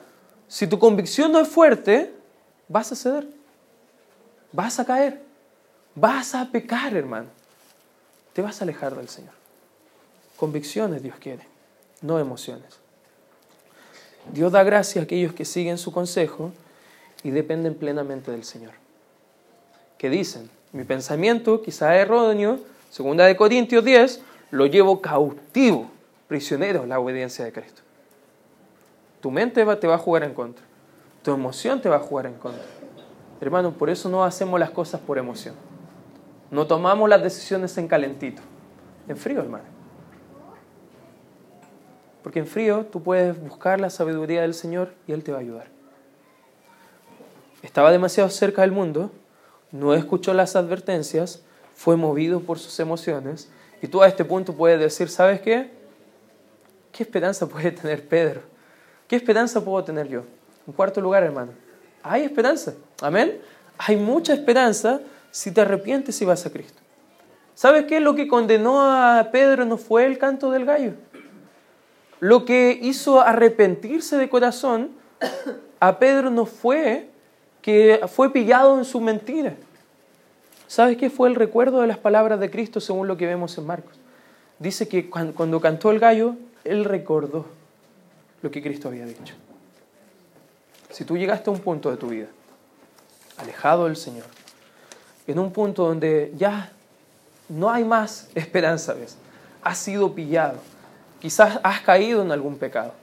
si 0.48 0.66
tu 0.66 0.80
convicción 0.80 1.34
no 1.34 1.42
es 1.42 1.50
fuerte, 1.50 2.10
vas 2.70 2.90
a 2.94 2.96
ceder. 2.96 3.28
Vas 4.54 4.80
a 4.80 4.86
caer. 4.86 5.22
Vas 5.94 6.36
a 6.36 6.50
pecar, 6.50 6.96
hermano. 6.96 7.28
Te 8.32 8.42
vas 8.42 8.62
a 8.62 8.64
alejar 8.64 8.96
del 8.96 9.10
Señor. 9.10 9.34
Convicciones 10.38 11.04
Dios 11.04 11.18
quiere, 11.20 11.46
no 12.02 12.18
emociones. 12.18 12.80
Dios 14.32 14.54
da 14.54 14.64
gracia 14.64 15.02
a 15.02 15.04
aquellos 15.04 15.34
que 15.34 15.44
siguen 15.44 15.78
su 15.78 15.92
consejo 15.92 16.54
y 17.24 17.32
dependen 17.32 17.76
plenamente 17.76 18.32
del 18.32 18.46
Señor. 18.46 18.72
Que 19.98 20.10
dicen, 20.10 20.50
mi 20.72 20.86
pensamiento 20.86 21.62
quizá 21.62 21.94
erróneo, 21.98 22.58
segunda 22.90 23.26
de 23.26 23.36
Corintios 23.36 23.84
10, 23.84 24.22
lo 24.52 24.66
llevo 24.66 25.02
cautivo, 25.02 25.92
prisionero 26.28 26.84
a 26.84 26.88
la 26.88 27.00
obediencia 27.00 27.46
de 27.46 27.52
Cristo. 27.52 27.82
Tu 29.22 29.32
mente 29.32 29.66
te 29.78 29.88
va 29.88 29.96
a 29.96 29.98
jugar 29.98 30.24
en 30.24 30.34
contra, 30.34 30.64
tu 31.24 31.32
emoción 31.32 31.82
te 31.82 31.90
va 31.90 31.98
a 31.98 32.00
jugar 32.00 32.28
en 32.28 32.36
contra. 32.36 32.64
Hermano, 33.42 33.72
por 33.72 33.90
eso 33.90 34.10
no 34.10 34.24
hacemos 34.24 34.60
las 34.60 34.70
cosas 34.70 35.02
por 35.02 35.18
emoción. 35.18 35.56
No 36.52 36.68
tomamos 36.68 37.10
las 37.10 37.22
decisiones 37.22 37.78
en 37.78 37.88
calentito, 37.88 38.42
en 39.08 39.18
frío, 39.18 39.42
hermano. 39.42 39.66
Porque 42.24 42.40
en 42.40 42.48
frío 42.48 42.86
tú 42.86 43.04
puedes 43.04 43.40
buscar 43.40 43.80
la 43.80 43.90
sabiduría 43.90 44.42
del 44.42 44.54
Señor 44.54 44.94
y 45.08 45.12
Él 45.12 45.24
te 45.24 45.32
va 45.32 45.40
a 45.40 45.42
ayudar. 45.42 45.68
Estaba 47.62 47.92
demasiado 47.92 48.30
cerca 48.30 48.62
del 48.62 48.72
mundo, 48.72 49.12
no 49.72 49.94
escuchó 49.94 50.34
las 50.34 50.56
advertencias, 50.56 51.44
fue 51.74 51.98
movido 51.98 52.40
por 52.40 52.58
sus 52.58 52.80
emociones 52.80 53.50
y 53.82 53.88
tú 53.88 54.02
a 54.02 54.08
este 54.08 54.24
punto 54.24 54.54
puedes 54.54 54.80
decir, 54.80 55.10
¿sabes 55.10 55.42
qué? 55.42 55.72
¿Qué 56.96 57.04
esperanza 57.04 57.46
puede 57.50 57.72
tener 57.72 58.08
Pedro? 58.08 58.42
¿Qué 59.08 59.18
esperanza 59.18 59.64
puedo 59.64 59.84
tener 59.84 60.08
yo? 60.08 60.24
En 60.66 60.74
cuarto 60.74 61.02
lugar, 61.02 61.24
hermano, 61.24 61.52
hay 62.02 62.24
esperanza. 62.24 62.74
Amén. 63.02 63.42
Hay 63.78 63.98
mucha 63.98 64.34
esperanza 64.34 65.02
si 65.30 65.52
te 65.52 65.62
arrepientes 65.62 66.22
y 66.22 66.26
vas 66.26 66.46
a 66.46 66.50
Cristo. 66.50 66.80
¿Sabes 67.54 67.86
qué? 67.86 68.00
Lo 68.00 68.16
que 68.16 68.28
condenó 68.28 68.82
a 68.82 69.30
Pedro 69.32 69.66
no 69.66 69.78
fue 69.78 70.06
el 70.06 70.18
canto 70.18 70.50
del 70.52 70.66
gallo. 70.66 70.94
Lo 72.20 72.46
que 72.46 72.80
hizo 72.82 73.22
arrepentirse 73.22 74.18
de 74.18 74.30
corazón 74.30 74.92
a 75.80 76.00
Pedro 76.00 76.30
no 76.30 76.46
fue 76.46 77.10
que 77.62 78.02
fue 78.08 78.32
pillado 78.32 78.78
en 78.78 78.86
su 78.86 79.02
mentira. 79.02 79.56
¿Sabes 80.68 80.98
qué 80.98 81.10
fue 81.10 81.28
el 81.28 81.36
recuerdo 81.36 81.82
de 81.82 81.88
las 81.88 81.98
palabras 81.98 82.40
de 82.40 82.50
Cristo 82.50 82.80
según 82.80 83.08
lo 83.08 83.18
que 83.18 83.26
vemos 83.26 83.58
en 83.58 83.66
Marcos? 83.66 83.96
Dice 84.60 84.88
que 84.88 85.10
cuando, 85.10 85.60
cantó 85.60 85.92
el 85.92 86.00
gallo, 86.00 86.36
él 86.65 86.84
recordó 86.84 87.45
lo 88.41 88.51
que 88.51 88.62
Cristo 88.62 88.89
había 88.89 89.06
dicho. 89.06 89.34
Si 90.89 91.06
tú 91.06 91.17
llegaste 91.17 91.49
a 91.49 91.54
un 91.54 91.60
punto 91.60 91.89
de 91.89 91.97
tu 91.97 92.08
vida, 92.08 92.28
alejado 93.38 93.86
del 93.86 93.95
Señor, 93.95 94.25
en 95.28 95.39
un 95.39 95.51
punto 95.51 95.88
donde 95.88 96.34
ya 96.38 96.71
no 97.49 97.69
hay 97.71 97.84
más 97.84 98.30
esperanza, 98.36 98.93
¿ves? 98.93 99.17
has 99.63 99.78
sido 99.78 100.13
pillado, 100.13 100.60
Quizás 101.25 101.60
has 101.63 101.82
caído 101.82 102.21
en 102.21 102.32
algún 102.32 102.56
pecado. 102.56 102.93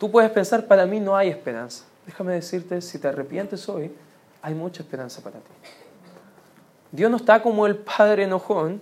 Tú 0.00 0.10
puedes 0.10 0.32
pensar, 0.32 0.66
para 0.66 0.84
mí 0.84 0.98
no 0.98 1.16
hay 1.16 1.28
esperanza. 1.28 1.84
Déjame 2.06 2.32
decirte, 2.32 2.80
si 2.80 2.98
te 2.98 3.06
arrepientes 3.06 3.68
hoy, 3.68 3.92
hay 4.42 4.52
mucha 4.52 4.82
esperanza 4.82 5.22
para 5.22 5.36
ti. 5.36 5.50
Dios 6.90 7.08
no 7.08 7.18
está 7.18 7.40
como 7.40 7.68
el 7.68 7.76
padre 7.76 8.24
enojón, 8.24 8.80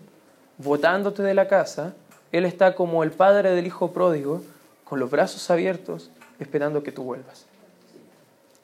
botándote 0.57 1.23
de 1.23 1.35
la 1.35 1.47
casa. 1.47 1.95
Él 2.33 2.45
está 2.45 2.75
como 2.75 3.03
el 3.03 3.11
padre 3.13 3.51
del 3.51 3.67
hijo 3.67 3.93
pródigo, 3.93 4.43
con 4.85 5.01
los 5.01 5.11
brazos 5.11 5.51
abiertos, 5.51 6.11
esperando 6.39 6.83
que 6.83 6.93
tú 6.93 7.03
vuelvas. 7.03 7.47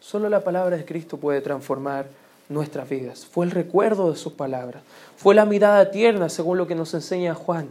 Solo 0.01 0.29
la 0.29 0.45
palabra 0.45 0.77
de 0.77 0.85
Cristo 0.85 1.17
puede 1.17 1.41
transformar 1.41 2.07
nuestras 2.49 2.89
vidas. 2.89 3.25
Fue 3.25 3.47
el 3.47 3.51
recuerdo 3.51 4.11
de 4.11 4.17
sus 4.17 4.33
palabras. 4.33 4.83
Fue 5.17 5.35
la 5.35 5.45
mirada 5.45 5.91
tierna, 5.91 6.29
según 6.29 6.59
lo 6.59 6.67
que 6.67 6.75
nos 6.75 6.93
enseña 6.95 7.35
Juan, 7.35 7.69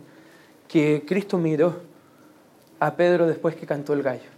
que 0.67 1.04
Cristo 1.06 1.38
miró 1.38 1.75
a 2.80 2.95
Pedro 2.95 3.27
después 3.27 3.56
que 3.56 3.65
cantó 3.65 3.93
el 3.93 4.01
gallo. 4.01 4.30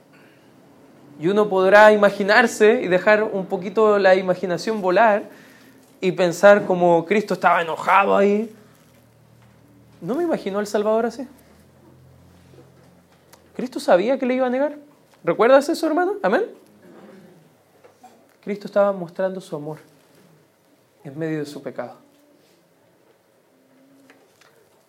Y 1.19 1.27
uno 1.27 1.47
podrá 1.47 1.91
imaginarse 1.91 2.81
y 2.81 2.87
dejar 2.87 3.23
un 3.23 3.45
poquito 3.45 3.99
la 3.99 4.15
imaginación 4.15 4.81
volar 4.81 5.23
y 6.01 6.11
pensar 6.11 6.65
como 6.65 7.05
Cristo 7.05 7.35
estaba 7.35 7.61
enojado 7.61 8.17
ahí. 8.17 8.53
¿No 10.01 10.15
me 10.15 10.23
imaginó 10.23 10.59
el 10.59 10.67
Salvador 10.67 11.05
así? 11.05 11.27
Cristo 13.55 13.79
sabía 13.79 14.17
que 14.17 14.25
le 14.25 14.35
iba 14.35 14.47
a 14.47 14.49
negar. 14.49 14.77
¿Recuerdas 15.23 15.69
eso, 15.69 15.87
hermano? 15.87 16.15
Amén. 16.21 16.45
Cristo 18.43 18.67
estaba 18.67 18.91
mostrando 18.91 19.39
su 19.39 19.55
amor 19.55 19.77
en 21.03 21.17
medio 21.17 21.39
de 21.39 21.45
su 21.45 21.61
pecado. 21.61 21.95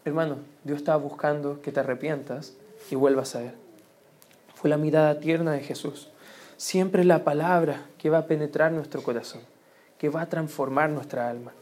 Hermano, 0.04 0.38
Dios 0.64 0.78
estaba 0.78 0.98
buscando 0.98 1.62
que 1.62 1.72
te 1.72 1.80
arrepientas 1.80 2.54
y 2.90 2.94
vuelvas 2.94 3.34
a 3.36 3.42
Él. 3.42 3.54
Fue 4.54 4.68
la 4.68 4.76
mirada 4.76 5.18
tierna 5.20 5.52
de 5.52 5.60
Jesús. 5.60 6.10
Siempre 6.56 7.04
la 7.04 7.24
palabra 7.24 7.86
que 7.98 8.10
va 8.10 8.18
a 8.18 8.26
penetrar 8.26 8.72
nuestro 8.72 9.02
corazón, 9.02 9.40
que 9.98 10.08
va 10.08 10.22
a 10.22 10.28
transformar 10.28 10.90
nuestra 10.90 11.28
alma, 11.28 11.52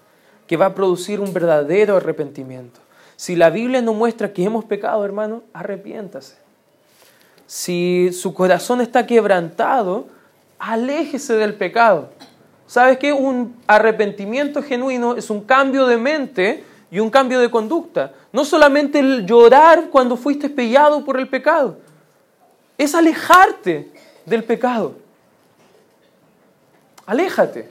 que 0.47 0.57
va 0.57 0.67
a 0.67 0.75
producir 0.75 1.21
un 1.21 1.33
verdadero 1.33 1.97
arrepentimiento. 1.97 2.81
Si 3.17 3.37
la 3.37 3.51
Biblia 3.51 3.81
no 3.81 3.95
muestra 3.95 4.33
que 4.33 4.45
hemos 4.45 4.65
pecado, 4.65 5.05
hermano, 5.05 5.45
arrepiéntase. 5.53 6.42
Si 7.47 8.11
su 8.13 8.35
corazón 8.35 8.81
está 8.81 9.07
quebrantado, 9.07 10.07
aléjese 10.59 11.35
del 11.35 11.55
pecado. 11.55 12.11
¿Sabes 12.67 12.99
qué? 12.99 13.13
Un 13.13 13.57
arrepentimiento 13.67 14.63
genuino 14.63 15.15
es 15.17 15.29
un 15.29 15.43
cambio 15.43 15.87
de 15.87 15.97
mente 15.97 16.65
y 16.91 17.01
un 17.01 17.11
cambio 17.11 17.41
de 17.41 17.51
conducta. 17.51 18.13
No 18.33 18.45
solamente 18.45 18.99
el 18.99 19.27
llorar 19.27 19.91
cuando 19.91 20.17
fuiste 20.17 20.49
pillado 20.49 21.05
por 21.05 21.19
el 21.19 21.29
pecado, 21.29 21.79
es 22.79 22.95
alejarte 22.95 23.93
del 24.25 24.45
pecado. 24.45 24.95
Aléjate, 27.05 27.69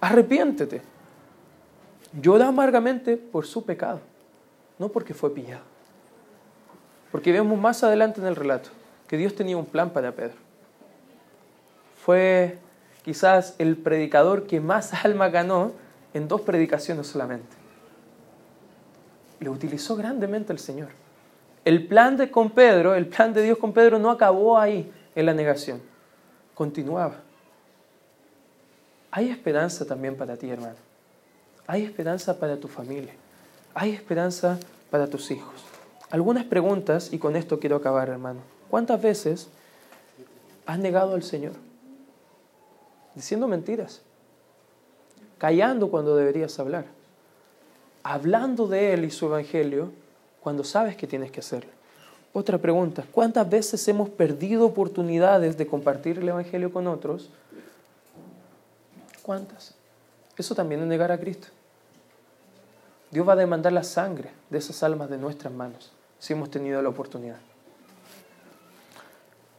arrepiéntete. 0.00 0.82
Llora 2.20 2.48
amargamente 2.48 3.16
por 3.16 3.46
su 3.46 3.64
pecado, 3.64 4.00
no 4.78 4.88
porque 4.88 5.14
fue 5.14 5.34
pillado. 5.34 5.73
Porque 7.14 7.30
vemos 7.30 7.56
más 7.56 7.84
adelante 7.84 8.20
en 8.20 8.26
el 8.26 8.34
relato 8.34 8.70
que 9.06 9.16
Dios 9.16 9.36
tenía 9.36 9.56
un 9.56 9.66
plan 9.66 9.90
para 9.90 10.10
Pedro. 10.10 10.34
Fue 12.04 12.58
quizás 13.04 13.54
el 13.58 13.76
predicador 13.76 14.48
que 14.48 14.58
más 14.58 14.92
alma 15.04 15.28
ganó 15.28 15.70
en 16.12 16.26
dos 16.26 16.40
predicaciones 16.40 17.06
solamente. 17.06 17.54
Lo 19.38 19.52
utilizó 19.52 19.94
grandemente 19.94 20.52
el 20.52 20.58
Señor. 20.58 20.88
El 21.64 21.86
plan 21.86 22.16
de 22.16 22.32
con 22.32 22.50
Pedro, 22.50 22.96
el 22.96 23.06
plan 23.06 23.32
de 23.32 23.42
Dios 23.44 23.58
con 23.58 23.72
Pedro 23.72 24.00
no 24.00 24.10
acabó 24.10 24.58
ahí 24.58 24.92
en 25.14 25.26
la 25.26 25.34
negación, 25.34 25.80
continuaba. 26.52 27.20
Hay 29.12 29.30
esperanza 29.30 29.86
también 29.86 30.16
para 30.16 30.36
ti, 30.36 30.50
hermano. 30.50 30.74
Hay 31.68 31.84
esperanza 31.84 32.40
para 32.40 32.56
tu 32.56 32.66
familia. 32.66 33.12
Hay 33.72 33.92
esperanza 33.92 34.58
para 34.90 35.06
tus 35.06 35.30
hijos. 35.30 35.73
Algunas 36.14 36.44
preguntas, 36.44 37.12
y 37.12 37.18
con 37.18 37.34
esto 37.34 37.58
quiero 37.58 37.74
acabar, 37.74 38.08
hermano. 38.08 38.38
¿Cuántas 38.70 39.02
veces 39.02 39.48
has 40.64 40.78
negado 40.78 41.16
al 41.16 41.24
Señor? 41.24 41.54
Diciendo 43.16 43.48
mentiras. 43.48 44.00
Callando 45.38 45.90
cuando 45.90 46.14
deberías 46.14 46.56
hablar. 46.60 46.84
Hablando 48.04 48.68
de 48.68 48.92
Él 48.92 49.04
y 49.06 49.10
su 49.10 49.26
Evangelio 49.26 49.90
cuando 50.40 50.62
sabes 50.62 50.96
que 50.96 51.08
tienes 51.08 51.32
que 51.32 51.40
hacerlo. 51.40 51.72
Otra 52.32 52.58
pregunta, 52.58 53.04
¿cuántas 53.10 53.50
veces 53.50 53.88
hemos 53.88 54.08
perdido 54.08 54.66
oportunidades 54.66 55.58
de 55.58 55.66
compartir 55.66 56.18
el 56.20 56.28
Evangelio 56.28 56.72
con 56.72 56.86
otros? 56.86 57.28
¿Cuántas? 59.20 59.74
Eso 60.38 60.54
también 60.54 60.80
es 60.80 60.86
negar 60.86 61.10
a 61.10 61.18
Cristo. 61.18 61.48
Dios 63.10 63.28
va 63.28 63.32
a 63.32 63.36
demandar 63.36 63.72
la 63.72 63.82
sangre 63.82 64.30
de 64.48 64.58
esas 64.58 64.80
almas 64.84 65.10
de 65.10 65.18
nuestras 65.18 65.52
manos, 65.52 65.90
si 66.24 66.32
hemos 66.32 66.50
tenido 66.50 66.80
la 66.80 66.88
oportunidad. 66.88 67.36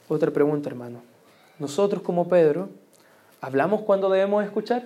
Otra 0.10 0.32
pregunta, 0.32 0.68
hermano. 0.68 1.04
Nosotros 1.60 2.02
como 2.02 2.28
Pedro, 2.28 2.70
¿hablamos 3.40 3.84
cuando 3.84 4.10
debemos 4.10 4.44
escuchar? 4.44 4.84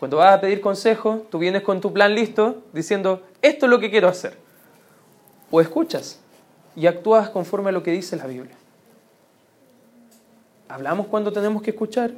Cuando 0.00 0.16
vas 0.16 0.34
a 0.34 0.40
pedir 0.40 0.60
consejo, 0.60 1.24
tú 1.30 1.38
vienes 1.38 1.62
con 1.62 1.80
tu 1.80 1.92
plan 1.92 2.16
listo 2.16 2.64
diciendo, 2.72 3.22
esto 3.42 3.66
es 3.66 3.70
lo 3.70 3.78
que 3.78 3.88
quiero 3.88 4.08
hacer. 4.08 4.36
O 5.52 5.60
escuchas 5.60 6.18
y 6.74 6.88
actúas 6.88 7.30
conforme 7.30 7.68
a 7.68 7.72
lo 7.72 7.84
que 7.84 7.92
dice 7.92 8.16
la 8.16 8.26
Biblia. 8.26 8.56
¿Hablamos 10.68 11.06
cuando 11.06 11.32
tenemos 11.32 11.62
que 11.62 11.70
escuchar? 11.70 12.10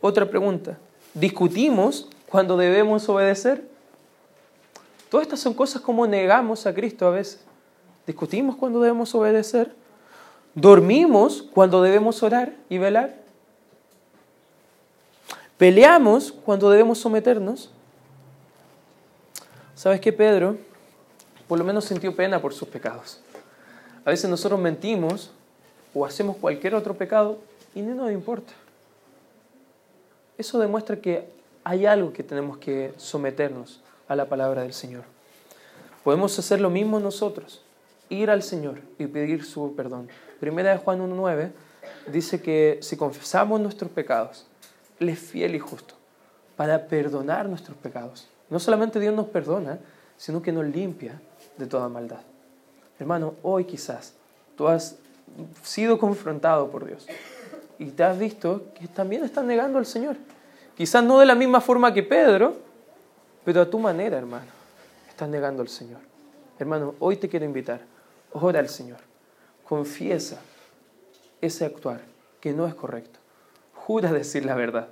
Otra 0.00 0.24
pregunta. 0.24 0.78
¿Discutimos 1.12 2.08
cuando 2.30 2.56
debemos 2.56 3.06
obedecer? 3.10 3.76
Todas 5.10 5.26
estas 5.26 5.40
son 5.40 5.54
cosas 5.54 5.80
como 5.80 6.06
negamos 6.06 6.66
a 6.66 6.74
Cristo 6.74 7.06
a 7.06 7.10
veces. 7.10 7.40
¿Discutimos 8.06 8.56
cuando 8.56 8.80
debemos 8.80 9.14
obedecer? 9.14 9.74
¿Dormimos 10.54 11.42
cuando 11.42 11.82
debemos 11.82 12.22
orar 12.22 12.54
y 12.68 12.78
velar? 12.78 13.16
¿Peleamos 15.56 16.32
cuando 16.32 16.70
debemos 16.70 16.98
someternos? 16.98 17.70
¿Sabes 19.74 20.00
qué, 20.00 20.12
Pedro? 20.12 20.56
Por 21.46 21.58
lo 21.58 21.64
menos 21.64 21.86
sintió 21.86 22.14
pena 22.14 22.40
por 22.40 22.52
sus 22.52 22.68
pecados. 22.68 23.20
A 24.04 24.10
veces 24.10 24.28
nosotros 24.28 24.60
mentimos 24.60 25.30
o 25.94 26.04
hacemos 26.04 26.36
cualquier 26.36 26.74
otro 26.74 26.94
pecado 26.94 27.38
y 27.74 27.80
no 27.80 27.94
nos 27.94 28.12
importa. 28.12 28.52
Eso 30.36 30.58
demuestra 30.58 30.96
que 30.96 31.28
hay 31.64 31.86
algo 31.86 32.12
que 32.12 32.22
tenemos 32.22 32.58
que 32.58 32.92
someternos 32.96 33.80
a 34.08 34.16
la 34.16 34.28
palabra 34.28 34.62
del 34.62 34.72
Señor. 34.72 35.04
Podemos 36.02 36.38
hacer 36.38 36.60
lo 36.60 36.70
mismo 36.70 36.98
nosotros, 37.00 37.62
ir 38.08 38.30
al 38.30 38.42
Señor 38.42 38.80
y 38.98 39.06
pedir 39.06 39.44
su 39.44 39.74
perdón. 39.76 40.08
Primera 40.40 40.70
de 40.72 40.78
Juan 40.78 41.00
1.9 41.00 41.50
dice 42.10 42.40
que 42.40 42.78
si 42.82 42.96
confesamos 42.96 43.60
nuestros 43.60 43.90
pecados, 43.90 44.46
él 44.98 45.10
es 45.10 45.18
fiel 45.18 45.54
y 45.54 45.58
justo 45.58 45.94
para 46.56 46.86
perdonar 46.86 47.48
nuestros 47.48 47.76
pecados. 47.76 48.28
No 48.50 48.58
solamente 48.58 48.98
Dios 48.98 49.14
nos 49.14 49.26
perdona, 49.26 49.78
sino 50.16 50.42
que 50.42 50.50
nos 50.50 50.64
limpia 50.64 51.20
de 51.56 51.66
toda 51.66 51.88
maldad. 51.88 52.20
Hermano, 52.98 53.34
hoy 53.42 53.64
quizás 53.64 54.14
tú 54.56 54.66
has 54.66 54.96
sido 55.62 55.98
confrontado 55.98 56.70
por 56.70 56.84
Dios 56.86 57.06
y 57.78 57.86
te 57.86 58.02
has 58.02 58.18
visto 58.18 58.64
que 58.78 58.88
también 58.88 59.24
estás 59.24 59.44
negando 59.44 59.78
al 59.78 59.86
Señor. 59.86 60.16
Quizás 60.76 61.04
no 61.04 61.20
de 61.20 61.26
la 61.26 61.34
misma 61.34 61.60
forma 61.60 61.94
que 61.94 62.02
Pedro, 62.02 62.56
pero 63.48 63.62
a 63.62 63.70
tu 63.70 63.78
manera, 63.78 64.18
hermano, 64.18 64.44
estás 65.08 65.26
negando 65.26 65.62
al 65.62 65.68
Señor. 65.68 66.00
Hermano, 66.58 66.96
hoy 66.98 67.16
te 67.16 67.30
quiero 67.30 67.46
invitar, 67.46 67.80
ora 68.34 68.60
al 68.60 68.68
Señor, 68.68 68.98
confiesa 69.64 70.38
ese 71.40 71.64
actuar 71.64 72.02
que 72.42 72.52
no 72.52 72.66
es 72.66 72.74
correcto 72.74 73.18
jura 73.72 74.12
decir 74.12 74.44
la 74.44 74.54
verdad, 74.54 74.88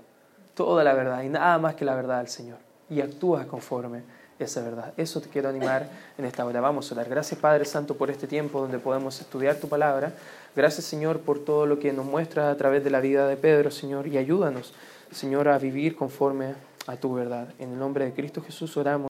toda 0.54 0.82
la 0.82 0.94
verdad 0.94 1.22
y 1.22 1.28
nada 1.28 1.58
más 1.58 1.74
que 1.74 1.84
la 1.84 1.94
verdad 1.94 2.18
al 2.18 2.28
Señor. 2.28 2.56
Y 2.88 3.02
actúas 3.02 3.44
conforme 3.44 4.04
esa 4.38 4.62
verdad. 4.62 4.94
Eso 4.96 5.20
te 5.20 5.28
quiero 5.28 5.50
animar 5.50 5.86
en 6.16 6.24
esta 6.24 6.46
hora. 6.46 6.62
Vamos 6.62 6.90
a 6.90 6.94
orar. 6.94 7.10
Gracias 7.10 7.38
Padre 7.38 7.66
Santo 7.66 7.94
por 7.98 8.08
este 8.08 8.26
tiempo 8.26 8.58
donde 8.58 8.78
podemos 8.78 9.20
estudiar 9.20 9.56
tu 9.56 9.68
palabra. 9.68 10.14
Gracias 10.56 10.86
Señor 10.86 11.20
por 11.20 11.40
todo 11.40 11.66
lo 11.66 11.78
que 11.78 11.92
nos 11.92 12.06
muestra 12.06 12.50
a 12.50 12.56
través 12.56 12.82
de 12.84 12.88
la 12.88 13.00
vida 13.00 13.28
de 13.28 13.36
Pedro, 13.36 13.70
Señor. 13.70 14.06
Y 14.06 14.16
ayúdanos, 14.16 14.72
Señor, 15.12 15.48
a 15.48 15.58
vivir 15.58 15.94
conforme 15.94 16.54
a 16.86 16.96
tu 16.96 17.12
verdad. 17.12 17.54
En 17.58 17.72
el 17.72 17.78
nombre 17.78 18.04
de 18.04 18.14
Cristo 18.14 18.40
Jesús 18.42 18.76
oramos. 18.76 18.96